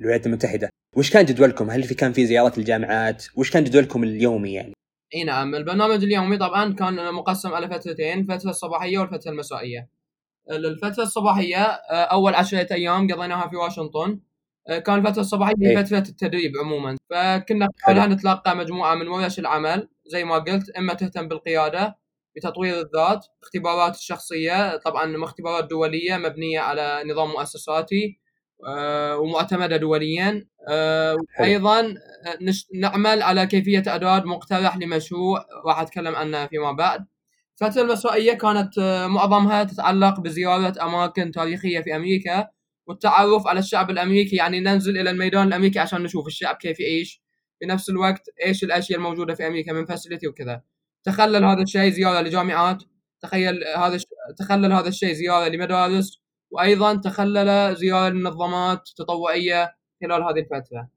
[0.00, 4.52] الولايات المتحدة وش كان جدولكم؟ هل في كان في زيارات الجامعات؟ وش كان جدولكم اليومي
[4.52, 4.72] يعني؟
[5.14, 9.88] إي نعم البرنامج اليومي طبعا كان مقسم على فترتين الفترة الصباحية والفترة المسائية
[10.50, 14.20] الفترة الصباحية آه، أول عشرة أيام قضيناها في واشنطن آه،
[14.78, 15.84] كان الفترة الصباحية هي إيه.
[15.84, 17.68] فتره التدريب عموما فكنا.
[17.86, 21.98] خلالها نتلقى مجموعة من ورش العمل زي ما قلت إما تهتم بالقيادة
[22.36, 28.20] بتطوير الذات اختبارات الشخصية طبعا اختبارات دولية مبنية على نظام مؤسساتي
[28.66, 31.16] آه، ومعتمدة دوليا آه،.
[31.40, 32.38] أيضا آه،
[32.74, 37.06] نعمل على كيفية اعداد مقترح لمشروع راح أتكلم عنه فيما بعد.
[37.62, 38.78] الفترة المسائيه كانت
[39.10, 42.48] معظمها تتعلق بزيارة أماكن تاريخية في أمريكا
[42.86, 47.22] والتعرف على الشعب الأمريكي يعني ننزل إلى الميدان الأمريكي عشان نشوف الشعب كيف يعيش.
[47.60, 50.62] في نفس الوقت إيش الأشياء الموجودة في أمريكا من فاسيلتي وكذا.
[51.04, 52.82] تخلل هذا الشيء زيارة لجامعات
[53.22, 54.06] تخيل هذا الش-
[54.38, 60.88] تخلل هذا الشيء زيارة لمدارس وأيضا تخلل زيارة لمنظمات تطوعيه خلال هذه الفترة.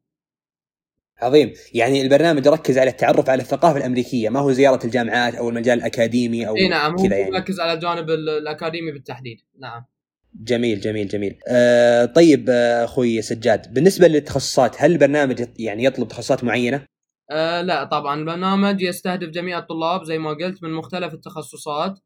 [1.21, 1.53] عظيم.
[1.73, 6.47] يعني البرنامج ركز على التعرف على الثقافة الأمريكية ما هو زيارة الجامعات أو المجال الأكاديمي
[6.47, 7.35] أو إي نعم هو كذا يعني.
[7.35, 9.37] يركز على الجانب ال- الأكاديمي بالتحديد.
[9.59, 9.85] نعم.
[10.35, 11.39] جميل جميل جميل.
[11.47, 16.85] آه طيب آه، أخوي سجاد بالنسبة للتخصصات هل البرنامج يعني يطلب تخصصات معينة؟
[17.31, 18.19] آه لا طبعا.
[18.19, 21.99] البرنامج يستهدف جميع الطلاب زي ما قلت من مختلف التخصصات.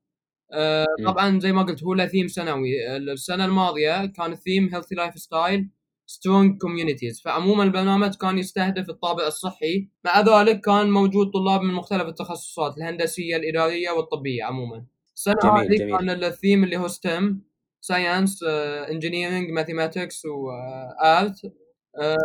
[0.53, 0.85] آه.
[1.05, 2.97] طبعا زي ما قلت هو له ثيم سنوي.
[2.97, 5.69] السنة الماضية كان ال theme healthy lifestyle
[6.05, 9.89] strong communities فعموما البرنامج كان يستهدف الطابع الصحي.
[10.05, 14.85] مع ذلك كان موجود طلاب من مختلف التخصصات الهندسية الإدارية والطبية عموما.
[15.15, 15.77] السنة هذه.
[15.77, 17.46] كان الثيم اللي هو STEAM
[17.87, 18.43] science
[18.91, 21.35] engineering mathematics و art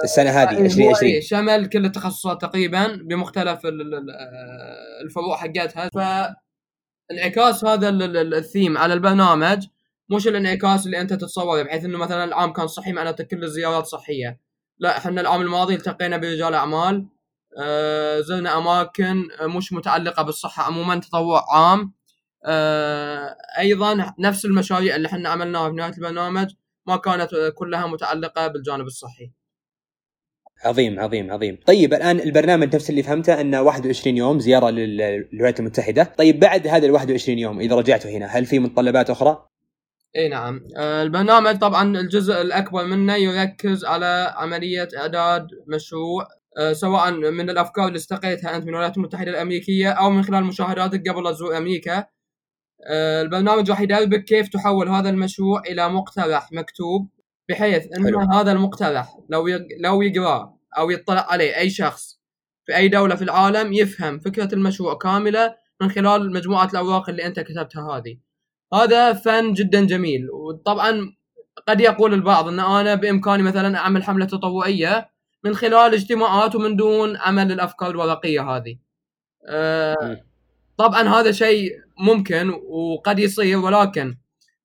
[0.05, 3.71] السنة هذه هو 2020 إيه شمل كل التخصصات تقريبا بمختلف آه،
[5.05, 5.89] الفروع حقتها.
[7.11, 9.67] فانعكاس هذا ال- ال- الثيم على البرنامج
[10.11, 14.41] مش الانعكاس اللي أنت تتصوره بحيث إنه مثلا العام كان صحي معناته كل الزيارات صحية.
[14.79, 17.07] لا إحنا العام الماضي التقينا برجال أعمال
[17.59, 21.93] آه، زرنا أماكن مش متعلقة بالصحة عموما تطوع عام.
[23.59, 26.47] أيضا نفس المشاريع اللي إحنا عملناها في نهاية البرنامج
[26.87, 29.31] ما كانت كلها متعلقة بالجانب الصحي.
[30.65, 31.59] عظيم عظيم عظيم.
[31.67, 34.97] طيب الآن البرنامج نفس اللي فهمته إنه 21 يوم زيارة لل-
[35.33, 36.03] للولايات المتحدة.
[36.19, 39.47] طيب بعد هذا ال 21 يوم إذا رجعتوا هنا هل في متطلبات أخرى؟
[40.17, 40.61] إي نعم.
[40.77, 46.27] آه، البرنامج طبعا الجزء الأكبر منه يركز على عملية إعداد مشروع
[46.59, 51.09] آه، سواء من الأفكار اللي استقيتها أنت من الولايات المتحدة الأمريكية أو من خلال مشاهداتك
[51.09, 51.99] قبل لا تزور أمريكا.
[51.99, 52.07] آه،
[52.91, 57.09] البرنامج راح يدربك كيف تحول هذا المشروع إلى مقترح مكتوب
[57.49, 58.21] بحيث إن حلو.
[58.21, 62.21] هذا المقترح لو يق- لو يقراه أو يطلع عليه أي شخص
[62.67, 67.41] في أي دولة في العالم يفهم فكرة المشروع كاملة من خلال مجموعة الأوراق اللي أنت
[67.41, 68.17] كتبتها هذه
[68.75, 71.13] هذا فن جدا جميل وطبعا
[71.69, 75.11] قد يقول البعض إن أنا بإمكاني مثلا أعمل حملة تطوعية
[75.45, 78.77] من خلال اجتماعات ومن دون عمل الافكار الورقية هذه.
[79.49, 80.25] أه.
[80.77, 84.17] طبعا هذا شيء ممكن وقد يصير ولكن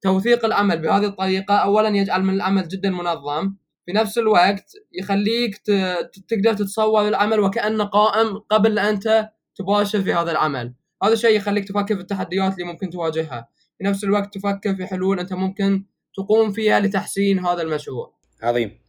[0.01, 3.55] توثيق العمل بهذه الطريقة اولا يجعل من العمل جدا منظم.
[3.85, 5.57] في نفس الوقت يخليك
[6.27, 10.73] تقدر تتصور العمل وكأنه قائم قبل لا انت تباشر في هذا العمل.
[11.03, 13.49] هذا الشيء يخليك تفكر في التحديات اللي ممكن تواجهها.
[13.77, 15.85] في نفس الوقت تفكر في حلول أنت ممكن
[16.17, 18.13] تقوم فيها لتحسين هذا المشروع.
[18.43, 18.79] عظيم.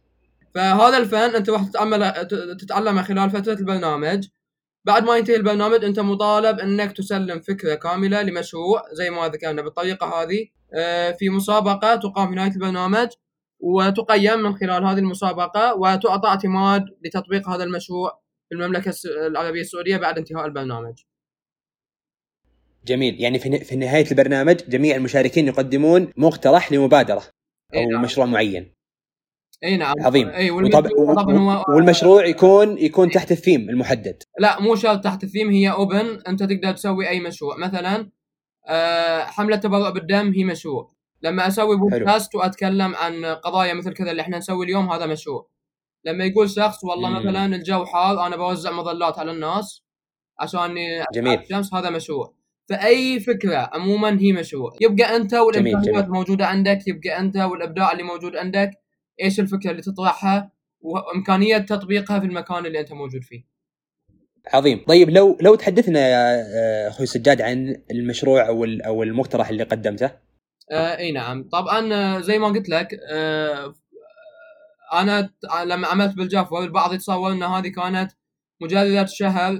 [0.55, 1.63] فهذا الفن أنت راح
[2.59, 4.27] تتعلمه خلال فترة البرنامج.
[4.85, 10.21] بعد ما ينتهي البرنامج أنت مطالب إنك تسلم فكرة كاملة لمشروع زي ما ذكرنا بالطريقة
[10.21, 13.07] هذه آه، في مسابقة تقام في نهاية البرنامج
[13.59, 18.93] وتقيم من خلال هذه المسابقة وتعطى اعتماد لتطبيق هذا المشروع في المملكة
[19.27, 20.93] العربية السعودية بعد انتهاء البرنامج.
[22.85, 27.23] جميل يعني في في نهاية البرنامج جميع المشاركين يقدمون مقترح لمبادرة
[27.75, 28.01] أو نعم.
[28.01, 28.78] مشروع معين
[29.63, 29.95] إي نعم.
[29.99, 30.29] عظيم.
[30.29, 34.23] إي هو والمشروع يكون يكون تحت الثيم المحدد.
[34.39, 37.57] لا مو شرط تحت الثيم هي open أنت تقدر تسوي أي مشروع.
[37.57, 38.09] مثلا
[38.67, 40.91] آه، حملة تبرع بالدم هي مشروع.
[41.21, 45.49] لما أسوي بودكاست وأتكلم عن قضايا مثل كذا اللي إحنا نسوي اليوم هذا مشروع.
[46.05, 47.15] لما يقول شخص والله مم.
[47.15, 49.83] مثلا الجو حار أنا بوزع مظلات على الناس
[50.39, 50.75] عشان
[51.13, 51.39] جميل.
[51.39, 52.33] الشمس هذا مشروع.
[52.69, 54.71] فأي فكرة عموما هي مشروع.
[54.81, 56.05] يبقى أنت والامكانيات.
[56.05, 58.71] الموجوده عندك يبقى أنت والإبداع اللي موجود عندك
[59.23, 60.51] إيش الفكرة اللي تطرحها
[60.81, 63.43] وإمكانية تطبيقها في المكان اللي أنت موجود فيه.
[64.53, 64.85] عظيم.
[64.87, 70.11] طيب لو لو تحدثنا يا آه، أخوي سجاد عن المشروع أو أو المقترح اللي قدمته.
[70.71, 71.49] آه إي نعم.
[71.49, 73.73] طبعا آه، زي ما قلت لك آه
[74.93, 75.29] أنا
[75.65, 78.11] لما عملت بالجافور البعض يتصور إن هذه كانت
[78.61, 79.59] مجرد شهر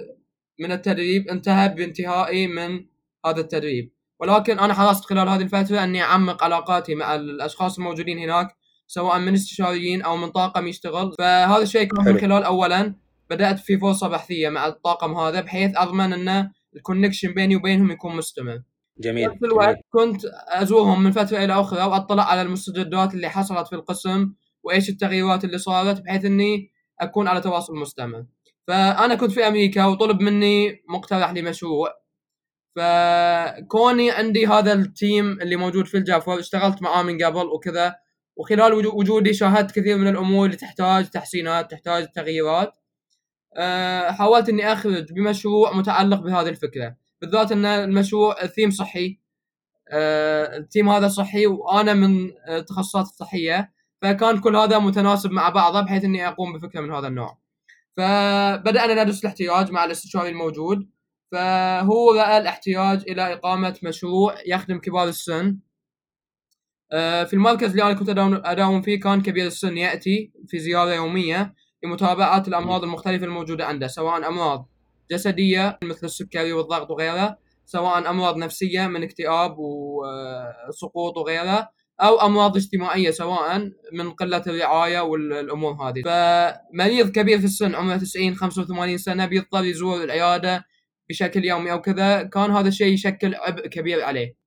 [0.59, 2.85] من التدريب انتهى بانتهائي من
[3.25, 3.93] هذا التدريب.
[4.19, 8.55] ولكن أنا حرصت خلال هذه الفترة أني أعمق علاقاتي مع الأشخاص الموجودين هناك
[8.91, 12.21] سواء من استشاريين أو من طاقم يشتغل فهذا الشيء كان من.
[12.21, 12.95] خلال اولا
[13.29, 18.15] بدأت في فرصه بحثيه مع الطاقم هذا بحيث أضمن إن ال connection بيني وبينهم يكون
[18.15, 18.61] مستمر
[18.99, 19.83] جميل في نفس الوقت جميل.
[19.89, 25.43] كنت أزورهم من فترة إلى أخرى وأطلع على المستجدات اللي حصلت في القسم وإيش التغييرات
[25.43, 28.25] اللي صارت بحيث إني أكون على تواصل مستمر.
[28.67, 31.93] فأنا كنت في أمريكا وطلب مني مقترح لمشروع
[32.75, 37.95] فكوني عندي هذا ال team اللي موجود في الجافور اشتغلت معاه من قبل وكذا
[38.37, 42.73] وخلال وجو- وجودي شاهدت كثير من الأمور اللي تحتاج تحسينات تحتاج تغييرات.
[43.57, 46.95] أه، حاولت إني أخرج بمشروع متعلق بهذه الفكرة.
[47.21, 49.19] بالذات إن المشروع الثيم صحي.
[49.91, 56.27] أه، هذا صحي وأنا من التخصصات الصحية فكان كل هذا متناسب مع بعضه بحيث إني
[56.27, 57.37] أقوم بفكرة من هذا النوع.
[57.97, 60.89] فبدأنا ندرس الاحتياج مع الاستشاري الموجود.
[61.31, 65.45] فهو رأى الاحتياج إلى إقامة مشروع يخدم كبار السن.
[65.47, 65.68] آه،
[66.91, 68.09] في المركز اللي أنا كنت
[68.45, 74.27] أداوم فيه كان كبير السن يأتي في زيارة يومية لمتابعة الأمراض المختلفة الموجودة عنده سواء
[74.27, 74.69] أمراض
[75.11, 81.69] جسدية مثل السكري والضغط وغيرها سواء أمراض نفسية من اكتئاب وسقوط وغيرها
[82.01, 86.01] أو أمراض اجتماعية سواء من قلة الرعاية والامور هذه.
[86.05, 90.65] فمريض كبير في السن عمره 90 85 سنة بيضطر يزور العيادة
[91.09, 94.38] بشكل يومي أو كذا كان هذا الشيء يشكل عبء كبير عليه.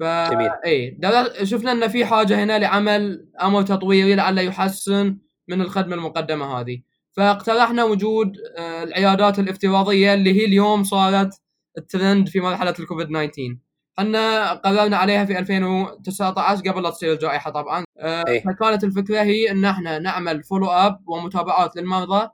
[0.00, 0.50] ف جميل.
[0.66, 0.98] اي
[1.42, 6.82] شفنا إن في حاجة هنا لعمل أمر تطويري لعله يحسن من الخدمة المقدمة هذه.
[7.12, 11.40] فاقترحنا وجود آه، العيادات الافتراضية اللي هي اليوم صارت
[11.78, 13.56] الترند في مرحلة الكوفيد 19
[13.98, 17.84] إحنا قررنا عليها في 2019 قبل لا تصير الجائحه طبعا.
[17.98, 18.42] آه، إيه.
[18.42, 22.28] فكانت الفكرة هي إن إحنا نعمل follow up ومتابعات للمرضى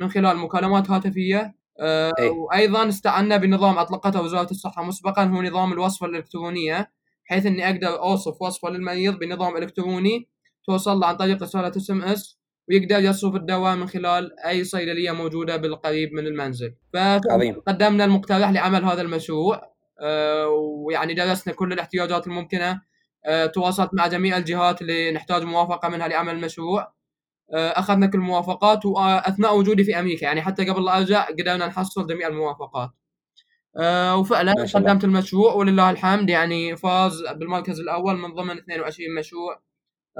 [0.00, 1.54] من خلال مكالمات هاتفية.
[1.80, 2.30] آه، إيه.
[2.30, 6.90] وأيضا استعنا بنظام أطلقته وزارة الصحة مسبقا هو نظام الوصفه الإلكترونية.
[7.26, 10.28] بحيث إني أقدر أوصف وصفه للمريض بنظام إلكتروني
[10.66, 16.12] توصل له عن طريق رسالة SMS ويقدر يصرف الدواء من خلال أي صيدلية موجودة بالقريب
[16.12, 16.74] من المنزل.
[16.94, 22.80] فقدمنا المقترح لعمل هذا المشروع آه، ويعني درسنا كل الاحتياجات الممكنة
[23.26, 26.92] آه، تواصلت مع جميع الجهات اللي نحتاج موافقة منها لعمل المشروع
[27.54, 32.06] آه، أخذنا كل الموافقات وأثناء وجودي في أمريكا يعني حتى قبل لا أرجع قدرنا نحصل
[32.06, 32.90] جميع الموافقات.
[33.80, 34.64] آه، وفعلا الله.
[34.74, 39.62] قدمت المشروع ولله الحمد يعني فاز بالمركز الأول من ضمن 22 مشروع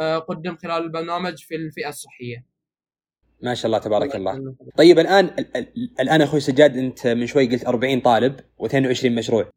[0.00, 2.46] آه، قدم خلال البرنامج في الفئة الصحية.
[3.42, 7.46] ما شاء الله تبارك الله طيب الآن ال- ال- الآن أخوي سجاد أنت من شوي
[7.46, 9.50] قلت 40 طالب و22 مشروع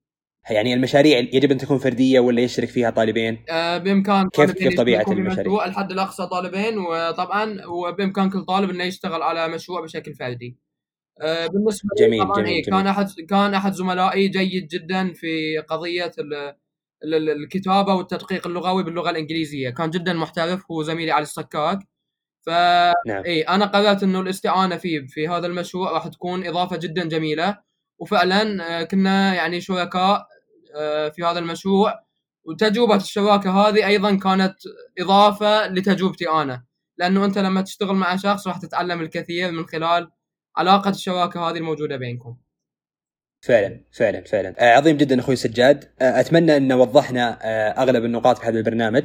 [0.49, 5.13] يعني المشاريع يجب أن تكون فردية ولا يشترك فيها طالبين؟ آه، بإمكان كيف- كيف يشتركوا
[5.13, 10.57] المشاريع؟ الحد الأقصى طالبين وطبعا وبإمكان كل طالب إنه يشتغل على مشروع بشكل فردي.
[11.21, 12.63] آه، بالنسبة لي جميل، جميل، إيه، جميل.
[12.63, 16.33] كان أحد كان أحد زملائي جيد جدا في قضية ال-
[17.03, 21.79] ال- ال- الكتابة والتدقيق اللغوي باللغة الإنجليزية، كان جدا محترف هو زميلي علي الصكاك.
[22.45, 22.49] ف
[23.07, 23.23] نعم.
[23.25, 27.57] اي أنا قررت إنه الاستعانة فيه في هذا المشروع راح تكون إضافة جدا جميلة.
[27.99, 30.27] وفعلا آه، كنا يعني شركاء
[30.75, 31.93] آه، في هذا المشروع.
[32.45, 34.55] وتجربة الشراكة هذه أيضا كانت
[34.99, 36.63] إضافة لتجربتي أنا.
[36.97, 40.09] لأنه أنت لما تشتغل مع شخص راح تتعلم الكثير من خلال
[40.57, 42.35] علاقة الشراكه هذه الموجودة بينكم.
[43.41, 44.55] فعلا فعلا فعلا.
[44.59, 45.83] آه عظيم جدا أخوي سجاد.
[46.01, 49.01] آه أتمنى أن وضحنا آه أغلب النقاط في هذا البرنامج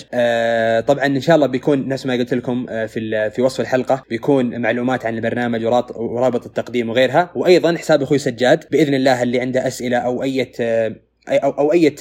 [0.86, 5.06] طبعا إن شاء الله بيكون نفس ما قلت لكم في في وصف الحلقة بيكون معلومات
[5.06, 7.32] عن البرنامج ورابط التقديم وغيرها.
[7.34, 11.94] وأيضا حساب أخوي سجاد بإذن الله اللي عنده أسئلة أو أي أي- أو أو أي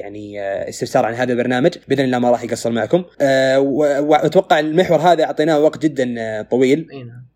[0.00, 3.04] يعني استفسار عن هذا البرنامج بإذن الله ما راح يقصر معكم.
[4.08, 6.88] وأتوقع المحور هذا أعطيناه وقت جدا طويل.
[6.92, 7.29] نعم.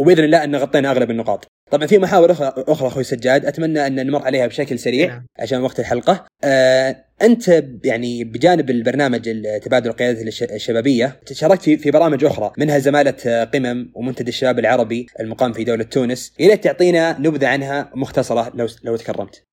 [0.00, 1.46] وبإذن الله أن غطينا أغلب النقاط.
[1.70, 5.26] طبعا في محاور أخرى أخرى أخوي سجاد أتمنى أن نمر عليها بشكل سريع نعم.
[5.38, 6.26] عشان وقت الحلقة.
[6.44, 9.20] آه أنت يعني بجانب البرنامج
[9.62, 14.58] تبادل القيادات الش- الشبابية شاركت في في برامج أخرى منها زمالة آه، قمم ومنتدى الشباب
[14.58, 16.32] العربي المقام في دولة تونس.
[16.38, 19.44] يا ريت تعطينا نبذة عنها مختصرة لو لو تكرمت.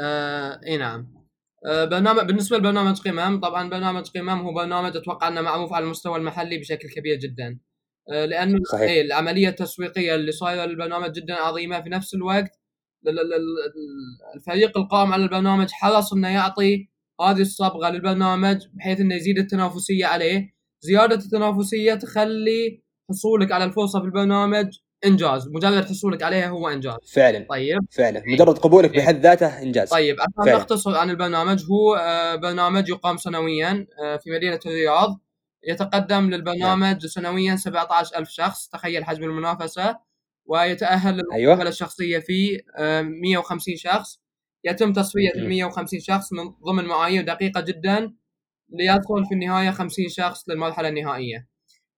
[0.00, 1.14] آه إي نعم
[1.66, 6.16] آه برنامج بالنسبة لبرنامج قمم طبعا برنامج قمم هو برنامج أتوقع أنه معروف على المستوى
[6.18, 7.58] المحلي بشكل كبير جدا
[8.10, 8.82] لأنه صحيح.
[8.90, 11.80] إيه العملية التسويقية اللي صايرة للبرنامج جدا عظيمة.
[11.80, 12.60] في نفس الوقت
[13.06, 16.88] ال- ال- ال- الفريق القائم على البرنامج حرص إنه يعطي
[17.20, 20.54] هذه الصبغة للبرنامج بحيث إنه يزيد التنافسية عليه.
[20.80, 24.66] زيادة التنافسية تخلي حصولك على الفرصة في البرنامج
[25.06, 25.48] إنجاز.
[25.48, 26.96] مجرد حصولك عليها هو إنجاز.
[27.14, 27.46] فعلا.
[27.50, 27.78] طيب.
[27.90, 28.22] فعلا.
[28.26, 29.88] مجرد قبولك بحد ذاته إنجاز.
[29.90, 30.54] طيب عشان.
[30.54, 31.64] نختصر عن البرنامج.
[31.70, 35.20] هو آه، برنامج يقام سنويا آه، في مدينة الرياض.
[35.68, 39.98] يتقدم للبرنامج سنويا 17000 شخص تخيل حجم المنافسة
[40.46, 41.68] ويتأهل للمقابلة أيوة.
[41.68, 44.20] الشخصية في آه، 150 شخص.
[44.64, 45.48] يتم تصفية ال مم.
[45.48, 48.14] 150 شخص من ضمن معايير دقيقة جدا
[48.72, 51.46] ليصل في النهاية 50 شخص للمرحلة النهائية.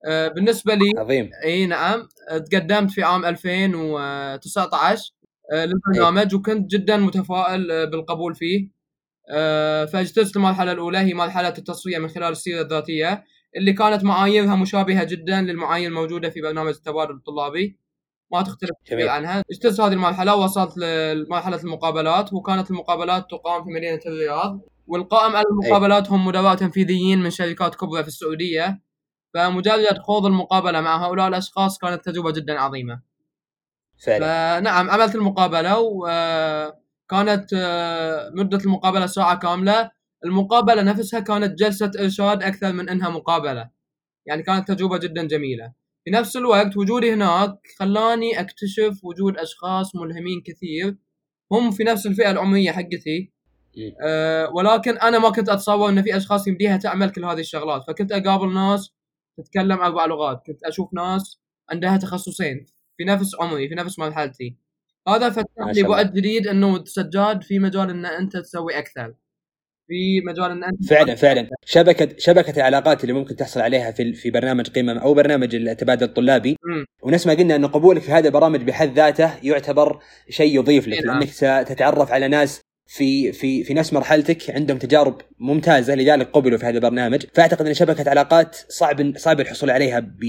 [0.07, 1.29] آه، بالنسبة لي عظيم.
[1.45, 2.07] إي نعم.
[2.51, 5.11] تقدمت في عام 2019
[5.53, 8.69] آه، للبرنامج وكنت جدا متفائل آه، بالقبول فيه.
[9.31, 13.23] آه، فاجتزت المرحلة الأولى هي مرحلة التصفية من خلال السيرة الذاتية.
[13.57, 17.79] اللي كانت معاييرها مشابهة جدا للمعايير الموجودة في برنامج التبادل الطلابي.
[18.31, 19.09] ما تختلف كثير.
[19.09, 19.43] عنها.
[19.51, 24.59] اجتزت هذه المرحلة ووصلت لمرحلة المقابلات وكانت المقابلات تقام في مدينة الرياض.
[24.87, 28.81] والقائم على المقابلات هم مدراء تنفيذيين من شركات كبرى في السعودية.
[29.33, 33.01] فمجرد خوض المقابلة مع هؤلاء الأشخاص كانت تجربة جدا عظيمة.
[34.05, 34.59] فعلا.
[34.59, 39.91] فنعم عملت المقابلة وكانت آه، مدة المقابلة ساعة كاملة.
[40.25, 43.69] المقابلة نفسها كانت جلسة إرشاد أكثر من إنها مقابلة.
[44.25, 45.73] يعني كانت تجربة جدا جميلة.
[46.05, 50.97] في نفس الوقت وجودي هناك خلاني أكتشف وجود أشخاص ملهمين كثير.
[51.51, 53.33] هم في نفس الفئة العمرية حقتي.
[54.05, 57.83] أه ولكن أنا ما كنت أتصور إن في أشخاص يمديها تعمل كل هذه الشغلات.
[57.87, 58.93] فكنت أقابل ناس
[59.37, 62.65] تتكلم أربع لغات كنت أشوف ناس عندها تخصصين
[62.97, 64.57] في نفس عمري في نفس مرحلتي.
[65.07, 69.13] هذا فتح لي بعد جديد إنه سجاد في مجال إن أنت تسوي أكثر.
[69.87, 71.49] في مجال إن أنت فعلا فعلا.
[71.65, 76.57] شبكه شبكة العلاقات اللي ممكن تحصل عليها في في برنامج قمم أو برنامج التبادل الطلابي.
[77.03, 81.19] ونفس ما قلنا انه قبولك في هذا البرامج بحد ذاته يعتبر شيء يضيف لك نعم.
[81.19, 86.65] لأنك ستتعرف على ناس في في في نفس مرحلتك عندهم تجارب ممتازة لذلك قبلوا في
[86.65, 87.25] هذا البرنامج.
[87.33, 90.19] فأعتقد إن شبكة علاقات صعب صعب الحصول عليها ب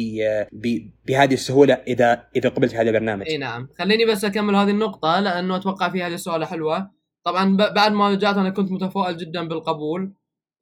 [0.53, 3.27] ب بهذه السهولة اذا إذا قبلت في هذا البرنامج.
[3.29, 3.69] اي نعم.
[3.79, 7.04] خليني بس أكمل هذه النقطة لأنه أتوقع في هذه السؤال حلوة.
[7.25, 10.13] طبعا بعد ما رجعت أنا كنت متفائل جدا بالقبول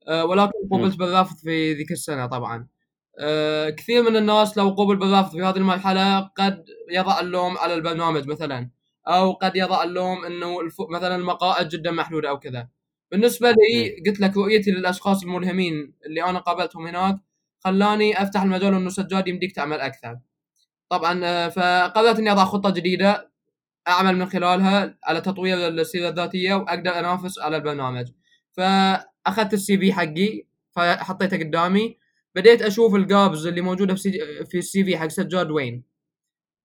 [0.08, 2.68] أه ولكن قبلت بالرفض في ذيك السنة طبعا.
[3.20, 8.28] أه كثير من الناس لو قبل بالرفض في هذه المرحلة قد يضع اللوم على البرنامج
[8.28, 8.70] مثلا
[9.08, 10.56] أو قد يضع اللوم إنه.
[10.90, 12.68] مثلا المقاعد جدا محدودة أو كذا.
[13.12, 17.16] بالنسبة لي قلت لك رؤيتي للأشخاص الملهمين اللي أنا قابلتهم هناك
[17.64, 20.18] خلاني أفتح المجال إنه سجاد يمديك تعمل أكثر.
[20.90, 23.31] طبعا آه، فقررت إني أضع خطة جديدة
[23.88, 28.06] أعمل من خلالها على تطوير السيرة الذاتية وأقدر أنافس على البرنامج.
[28.52, 31.98] فأخذت ال CV حقي فحطيته قدامي.
[32.34, 34.12] بديت أشوف ال gaps اللي موجودة في
[34.50, 35.84] في ال CV حق سجاد وين.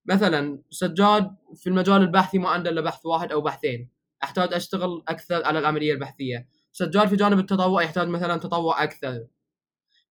[0.06, 3.90] مثلا سجاد في المجال البحثي ما عنده إلا بحث واحد أو بحثين.
[4.22, 6.48] أحتاج أشتغل أكثر على العملية البحثية.
[6.72, 9.26] سجاد في جانب التطوع يحتاج مثلا تطوع أكثر.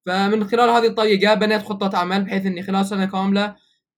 [0.05, 3.55] فمن خلال هذه الطريقة بنيت خطة عمل بحيث إني خلال سنة كاملة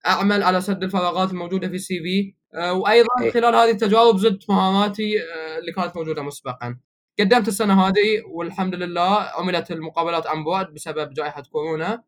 [0.08, 3.32] أعمل على سد الفراغات الموجودة في السي في وأيضا إيه.
[3.32, 6.78] خلال هذه التجارب زدت مهاراتي آه، اللي كانت موجودة مسبقا
[7.20, 12.04] قدمت السنة هذه والحمد لله عملت المقابلات عن بعد بسبب جائحة كورونا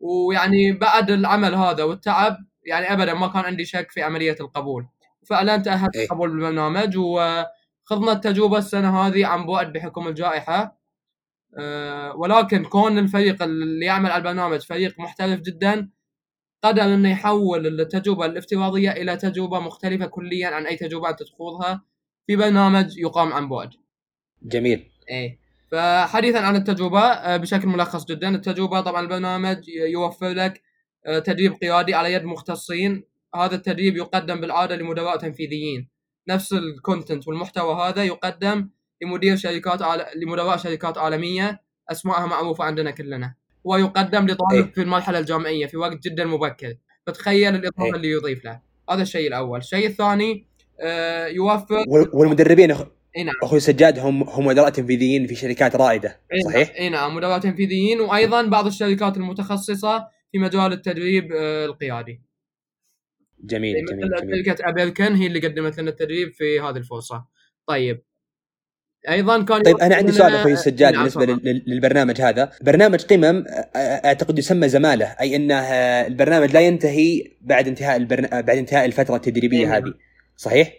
[0.00, 2.36] ويعني بعد العمل هذا والتعب
[2.66, 4.86] يعني ابدا ما كان عندي شك في عملية القبول
[5.26, 6.08] فعلا تاهلت إيه.
[6.08, 10.78] قبول بالبرنامج وخضنا التجربة السنة هذه عن بعد بحكم الجائحة
[11.58, 15.90] أه ولكن كون الفريق اللي يعمل على البرنامج فريق محترف جدا
[16.64, 21.84] قدر أنه يحول التجربة الافتراضية إلى تجربة مختلفة كليا عن أي تجربة أنت تخوضها
[22.26, 23.70] في برنامج يقام عن بعد.
[24.42, 24.90] جميل.
[25.10, 25.38] إيه.
[25.70, 28.34] فحديثا عن التجربة آه، بشكل ملخص جدا.
[28.34, 30.62] التجربة طبعا البرنامج يوفر لك
[31.06, 33.04] آه، تدريب قيادي على يد مختصين.
[33.34, 35.88] هذا التدريب يقدم بالعادة لمدراء تنفيذيين.
[36.28, 38.68] نفس الكونتنت والمحتوى هذا يقدم
[39.02, 40.06] لمدير شركات عال...
[40.16, 41.62] لمدراء شركات عالمية.
[41.90, 43.34] اسمائها معروفة عندنا كلنا.
[43.64, 44.72] ويقدم لطالب إيه.
[44.72, 46.74] في المرحلة الجامعية في وقت جدا مبكر.
[47.06, 47.94] فتخيل الإضافة إيه.
[47.94, 48.60] اللي يضيف له.
[48.90, 49.58] هذا الشيء الأول.
[49.58, 50.46] الشيء الثاني
[50.80, 52.70] آه، يوفر والمدربين
[53.16, 53.34] إي نعم.
[53.42, 58.42] أخوي سجاد هم هم مدراء تنفيذيين في شركات رائدة صحيح؟ إي نعم مدراء تنفيذيين وأيضا
[58.42, 62.22] بعض الشركات المتخصصة في مجال التدريب آه، القيادي.
[63.40, 64.46] جميل جميل جميل.
[64.46, 67.24] شركة أبيركن هي اللي قدمت لنا التدريب في هذه الفرصة.
[67.66, 68.02] طيب
[69.08, 71.24] أيضا كان طيب أنا عندي سؤال أخوي السجاد نعم بالنسبة.
[71.66, 73.44] للبرنامج هذا برنامج قمم
[73.76, 75.60] أعتقد يسمى زمالة أي إنه
[76.06, 78.28] البرنامج لا ينتهي بعد انتهاء البرن...
[78.42, 79.74] بعد انتهاء الفترة التدريبية نعم.
[79.74, 79.94] هذه
[80.36, 80.72] صحيح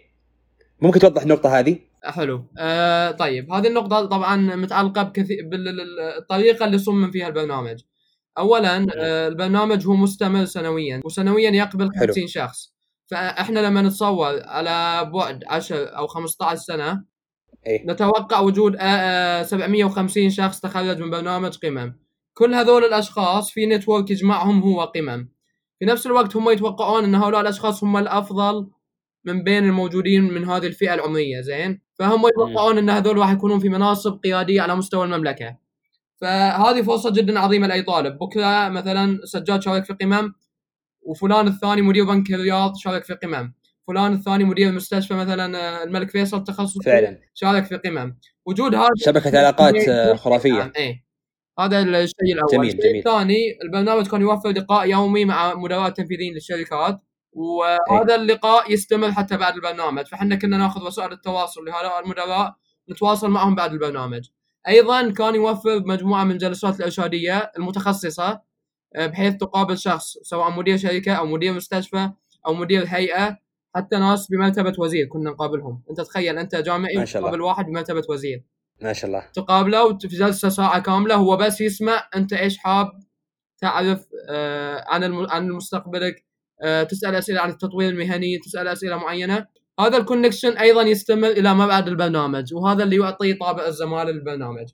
[0.80, 7.10] ممكن توضح النقطة هذه حلو آه طيب هذه النقطة طبعا متعلقة بكثير بالطريقة اللي صمم
[7.10, 7.80] فيها البرنامج.
[8.38, 12.74] أولا آه البرنامج هو مستمر سنويا وسنويا يقبل 50 شخص.
[13.06, 17.04] فإحنا لما نتصور على بعد 10 أو 15 سنة
[17.66, 21.98] إيه؟ نتوقع وجود 750 شخص تخرج من برنامج قمم.
[22.34, 25.28] كل هذول الأشخاص في نتورك يجمعهم هو قمم.
[25.78, 28.66] في نفس الوقت هم يتوقعون إن هؤلاء الأشخاص هم الأفضل
[29.24, 33.68] من بين الموجودين من هذه الفئة العمرية زين فهم يتوقعون إن هذول راح يكونون في
[33.68, 35.56] مناصب قيادية على مستوى المملكة
[36.20, 40.32] فهذه فرصة جدا عظيمة لأي طالب بكرة مثلا سجاد شارك في قمم
[41.02, 43.52] وفلان الثاني مدير بنك الرياض شارك في قمم
[43.86, 47.20] فلان الثاني مدير مستشفى مثلا الملك فيصل تخصص فعلا.
[47.34, 48.18] شارك في قمم.
[48.46, 49.74] وجود هذا شبكة علاقات
[50.18, 50.52] خرافية.
[50.52, 51.06] نعم إيه.
[51.58, 52.52] هذا الشيء الأول.
[52.52, 52.96] جميل الشيء جميل.
[52.96, 57.00] الثاني البرنامج كان يوفر لقاء يومي مع مدراء تنفيذيين للشركات
[57.32, 60.06] وهذا اللقاء يستمر حتى بعد البرنامج.
[60.06, 62.54] فإحنا كنا نأخذ وسائل التواصل لهؤلاء المدراء
[62.90, 64.28] نتواصل معهم بعد البرنامج.
[64.68, 68.40] أيضا كان يوفر مجموعة من الجلسات الإرشادية المتخصصة
[68.96, 72.10] آه، بحيث تقابل شخص سواء مدير شركة أو مدير مستشفى
[72.46, 73.38] أو مدير هيئة
[73.76, 75.82] حتى ناس بمرتبة وزير كنا نقابلهم.
[75.90, 78.44] أنت تخيل أنت جامعي تقابل واحد بمرتبة وزير.
[78.82, 79.24] ما شاء الله.
[79.34, 82.92] تقابله في جلسة ساعة كاملة هو بس يسمع أنت إيش حاب
[83.58, 86.24] تعرف آه، عن عن مستقبلك
[86.62, 89.46] آه، تسأل أسئلة عن التطوير المهني تسأل أسئلة معينة.
[89.80, 94.68] هذا الكونكشن أيضا يستمر إلى ما بعد البرنامج وهذا اللي يعطي طابع الزمان للبرنامج.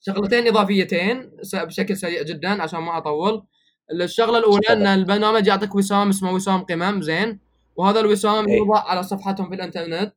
[0.00, 3.46] شغلتين إضافيتين بشكل سريع جدا عشان ما أطول.
[3.92, 4.68] الشغلة الأولى.
[4.70, 7.40] إن البرنامج يعطيك وسام اسمه وسام قمم زين.
[7.76, 8.56] وهذا الوسام إيه.
[8.56, 10.12] يوضع على صفحتهم في الانترنت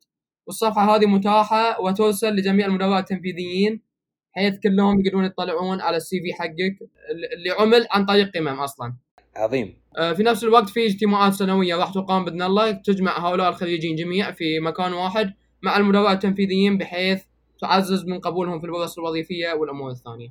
[0.46, 3.82] والصفحة هذه متاحة وترسل لجميع المدراء التنفيذيين
[4.32, 6.78] حيث كلهم يقدرون يطلعون على السي في حقك
[7.36, 8.94] اللي عمل عن طريق قمم أصلا
[9.36, 13.96] عظيم آه، في نفس الوقت في اجتماعات سنوية راح تقام بإذن الله تجمع هؤلاء الخريجين
[13.96, 15.32] جميع في مكان واحد
[15.62, 17.22] مع المدراء التنفيذيين بحيث
[17.60, 20.28] تعزز من قبولهم في الفرص الوظيفية والأمور الثانية.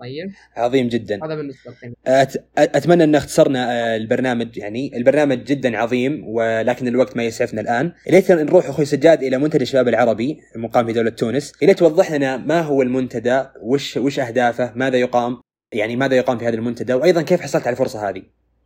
[0.00, 0.32] طيب.
[0.56, 1.24] عظيم جدا.
[1.24, 1.72] هذا بالنسبة.
[2.08, 7.92] أت- أتمنى أن اختصرنا آه، البرنامج يعني البرنامج جدا عظيم ولكن الوقت ما يسعفنا الآن.
[8.08, 12.36] اليك نروح أخوي سجاد إلى منتدى الشباب العربي المقام في دوله تونس اليك توضح لنا
[12.36, 15.40] ما هو المنتدى وش وش أهدافه ماذا يقام
[15.72, 18.22] يعني ماذا يقام في هذا المنتدى وأيضا كيف حصلت على الفرصة هذه؟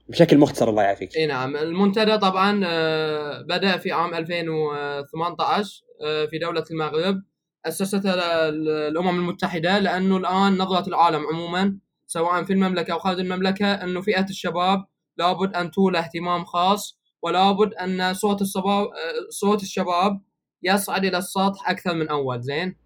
[0.09, 1.17] بشكل مختصر الله يعافيك.
[1.17, 1.57] إي نعم.
[1.57, 7.23] المنتدى طبعا آه، بدأ في عام 2018 آه، في دولة المغرب.
[7.67, 13.67] اسستها ال- الامم المتحدة لأنه الآن نظرة العالم عموما سواء في المملكة أو خارج المملكة
[13.75, 14.85] أنه فئة الشباب
[15.17, 18.89] لابد أن تولى اهتمام خاص ولابد أن صوت الشباب
[19.31, 20.21] صوت الشباب
[20.63, 22.43] يصعد إلى السطح أكثر من أول.
[22.43, 22.77] زين؟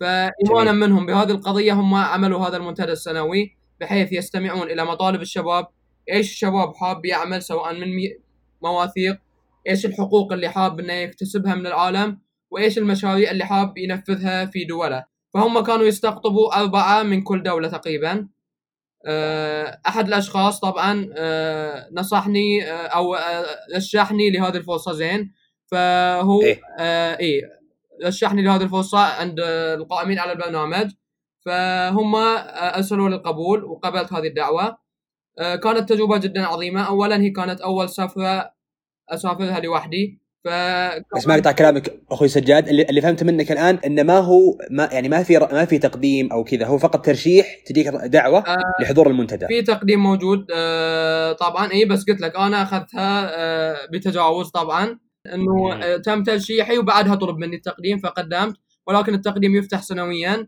[0.00, 0.72] فايمانا.
[0.72, 5.66] منهم بهذه القضية هم عملوا هذا المنتدى السنوي بحيث يستمعون إلى مطالب الشباب
[6.12, 7.86] إيش الشباب حاب يعمل سواء من
[8.62, 9.18] مواثيق
[9.68, 12.18] إيش الحقوق اللي حاب إنه يكتسبها من العالم.
[12.52, 15.04] وإيش المشاريع اللي حاب ينفذها في دوله.
[15.34, 18.28] فهم كانوا يستقطبوا أربعة من كل دولة تقريبا.
[19.06, 23.44] آه، أحد الأشخاص طبعا آه، نصحني آه، آه،
[23.76, 25.32] رشحني لهذه الفرصة زين.
[25.70, 26.60] فهو إيه.
[27.20, 27.42] إيه
[28.04, 29.40] رشحني لهذه الفرصة عند
[29.78, 30.90] القائمين على البرنامج.
[31.46, 32.14] فهم
[32.76, 34.78] أرسلوا لي القبول وقبلت هذه الدعوة.
[35.38, 36.82] آه، كانت تجربة جدا عظيمة.
[36.88, 38.52] اولا هي كانت أول سفرة
[39.08, 40.21] أسافرها لوحدي.
[40.44, 40.48] ف
[41.16, 42.68] بس ما اقطع كلامك أخوي سجاد.
[42.68, 46.32] اللي, اللي فهمت منك الآن انه ما هو ما يعني ما في ما في تقديم
[46.32, 49.46] أو كذا هو فقط ترشيح تجيك دعوة آه، لحضور المنتدى.
[49.46, 54.98] في تقديم موجود آه، طبعا إي بس قلت لك أنا أخذتها آه، بتجاوز طبعا
[55.34, 55.74] إنه.
[55.74, 60.46] آه، تم ترشيحي وبعدها طلب مني التقديم فقدمت ولكن التقديم يفتح سنويا.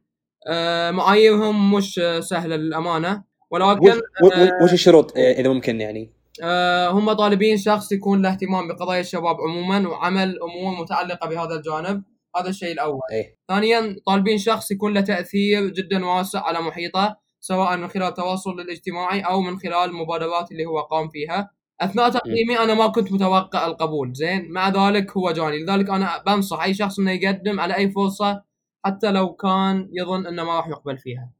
[0.48, 4.32] آه، معاييرهم مش آه، سهلة للأمانة ولكن وش,
[4.62, 9.36] وش الشروط آه، إذا ممكن يعني؟ آه، هم طالبين شخص يكون له اهتمام بقضايا الشباب
[9.40, 12.02] عموما وعمل أمور متعلقة بهذا الجانب.
[12.36, 13.00] هذا الشيء الأول.
[13.12, 13.36] إيه.
[13.48, 19.20] ثانيا طالبين شخص يكون له تأثير جدا واسع على محيطه سواء من خلال التواصل الاجتماعي
[19.20, 21.50] أو من خلال المبادرات اللي هو قام فيها.
[21.80, 24.12] أثناء تقديمي أنا ما كنت متوقع القبول.
[24.14, 24.52] زين.
[24.52, 25.64] مع ذلك هو جاني.
[25.64, 28.42] لذلك أنا بنصح أي شخص إنه يقدم على أي فرصة
[28.86, 31.30] حتى لو كان يظن إنه ما راح يقبل فيها.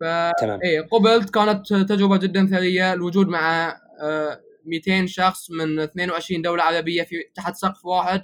[0.00, 0.04] ف
[0.40, 0.60] تمام.
[0.64, 3.76] إيه قبلت كانت تجربة جدا ثرية الوجود مع
[4.64, 8.20] 200 شخص من 22 دولة عربية في تحت سقف واحد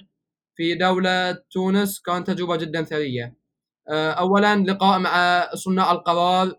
[0.55, 3.35] في دولة تونس كانت تجربة جدا ثرية.
[3.89, 6.53] آه، اولا لقاء مع صناع القرار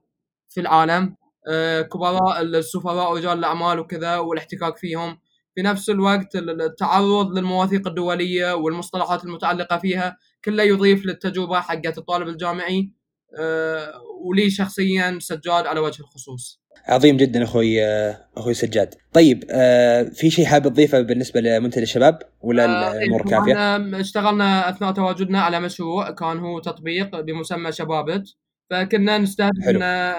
[0.48, 1.16] في العالم.
[1.48, 5.18] آه، كبراء السفراء ورجال الأعمال وكذا والاحتكاك فيهم.
[5.54, 12.28] في نفس الوقت ال- التعرض للمواثيق الدولية والمصطلحات المتعلقة فيها كله يضيف للتجربة حقت الطالب
[12.28, 12.92] الجامعي.
[13.38, 13.92] آه،
[14.24, 16.61] ولي شخصيا سجاد على وجه الخصوص.
[16.88, 18.94] عظيم جدا أخوي آه، أخوي سجاد.
[19.12, 24.68] طيب آه، في شيء حابب تضيفه بالنسبة لمنتدى الشباب؟ ولا آه، الأمور طبعاً، كافيه اشتغلنا
[24.68, 28.24] أثناء تواجدنا على مشروع كان هو تطبيق بمسمى شبابت.
[28.70, 29.68] فكنا نستهدف.
[29.68, 30.12] إن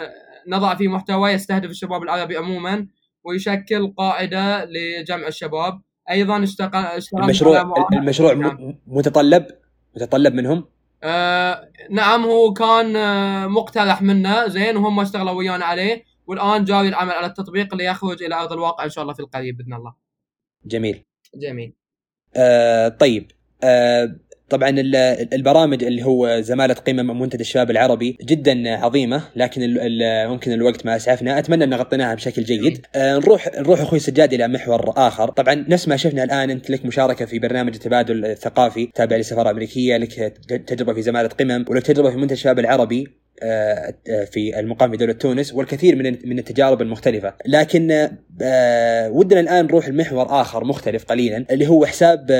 [0.47, 2.87] نضع فيه محتوى يستهدف الشباب العربي عموما
[3.23, 5.81] ويشكل قاعدة لجمع الشباب.
[6.09, 8.75] أيضا اشتغل اشتغلنا المشروع المشروع نعم.
[8.87, 9.45] متطلب؟
[9.95, 10.65] متطلب منهم؟
[11.03, 12.93] آه نعم هو كان
[13.49, 16.03] مقترح منا زين وهم اشتغلوا ويانا عليه.
[16.27, 19.57] والآن جاري العمل على التطبيق اللي يخرج إلى أرض الواقع إن شاء الله في القريب
[19.57, 19.93] بإذن الله.
[20.65, 21.03] جميل.
[21.35, 21.73] جميل.
[22.35, 23.31] آه طيب.
[23.63, 24.15] آه
[24.49, 29.77] طبعا ال- البرامج اللي هو زمالة قمم منتدى الشباب العربي جدا عظيمة لكن
[30.29, 31.39] ممكن الوقت ما أسعفنا.
[31.39, 32.85] أتمنى أن غطيناها بشكل جيد.
[32.95, 35.29] آه نروح نروح أخوي سجاد إلى محور آخر.
[35.29, 39.97] طبعا نفس ما شفنا الآن أنت لك مشاركة في برنامج التبادل الثقافي تابع للسفارة الامريكية
[39.97, 40.11] لك
[40.67, 43.22] تجربة في زمالة قمم ولك تجربة في منتدى الشباب العربي.
[44.31, 47.33] في المقام في دولة تونس والكثير من من التجارب المختلفة.
[47.45, 52.31] لكن آه، آه، ودنا الآن نروح لمحور آخر مختلف قليلا اللي هو حساب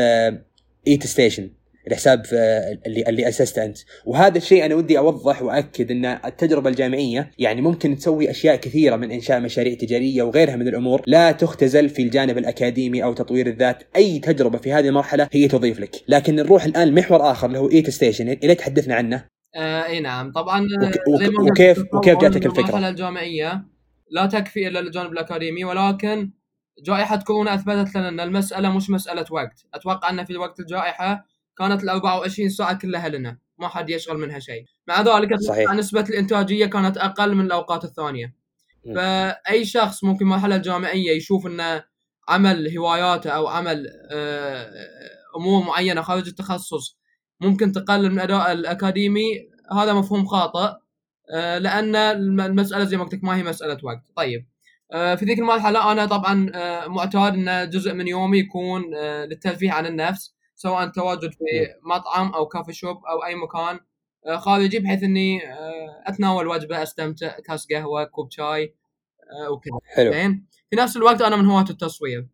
[0.88, 1.50] Eight Station
[1.88, 7.32] الحساب آه، اللي اللي اسسته انت وهذا الشيء أنا ودي أوضح وأكد إن التجربة الجامعية
[7.40, 11.02] يعني ممكن تسوي أشياء كثيرة من إنشاء مشاريع تجارية وغيرها من الأمور.
[11.08, 13.84] لا تختزل في الجانب الأكاديمي أو تطوير الذات.
[13.96, 15.96] أي تجربة في هذه المرحلة هي تضيف لك.
[16.08, 19.33] لكن نروح الآن لمحور آخر اللي هو Eight Station اليك تحدثنا عنه.
[19.56, 23.66] آه إي نعم طبعا وك- زي ما وكيف- وكيف جاتك الفكرة؟ المرحله الجامعيه
[24.12, 26.32] لا تكفي إلا الجانب الأكاديمي ولكن
[26.86, 31.26] جائحة كورونا أثبتت لنا أن المسألة مش مسألة وقت، أتوقع أن في وقت الجائحة
[31.58, 35.72] كانت ال 24 ساعة كلها لنا، ما حد يشغل منها شيء، مع ذلك صحيح.
[35.74, 38.36] نسبة الإنتاجية كانت أقل من الأوقات الثانية.
[38.86, 38.96] م.
[38.96, 41.84] فأي شخص ممكن مرحلة الجامعية يشوف انه
[42.30, 44.72] عمل هواياته أو عمل آه،
[45.38, 46.98] أمور معينة خارج التخصص
[47.42, 49.50] ممكن تقلل من أداء الأكاديمي.
[49.72, 50.74] هذا مفهوم خاطئ
[51.34, 54.02] آه، لأن الم- المسألة زي ما قلت ما هي مسألة وقت.
[54.16, 54.46] طيب
[54.94, 58.82] آه، في ذيك المرحلة أنا طبعا آه، معتاد إن جزء من يومي يكون
[59.30, 61.46] للترفيه عن النفس سواء تواجد في
[61.84, 63.80] مطعم أو كافي شوب أو أي مكان
[64.38, 65.40] خارجي بحيث إني
[66.08, 68.76] أتناول وجبة أستمتع كاس قهوة كوب شاي
[69.52, 69.74] وكذا.
[69.96, 70.12] حلو.
[70.12, 72.28] زين؟ في نفس الوقت أنا من هواة التصوير.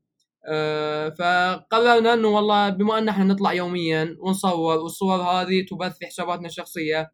[1.19, 7.11] فقررنا إنه والله بما إن إحنا نطلع يوميا ونصور والصور هذه تبث في حساباتنا الشخصية.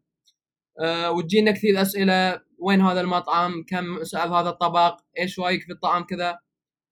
[0.80, 6.04] أه وتجينا كثير أسئلة وين هذا المطعم؟ كم سعر هذا الطبق؟ إيش رأيك في الطعام
[6.04, 6.38] كذا.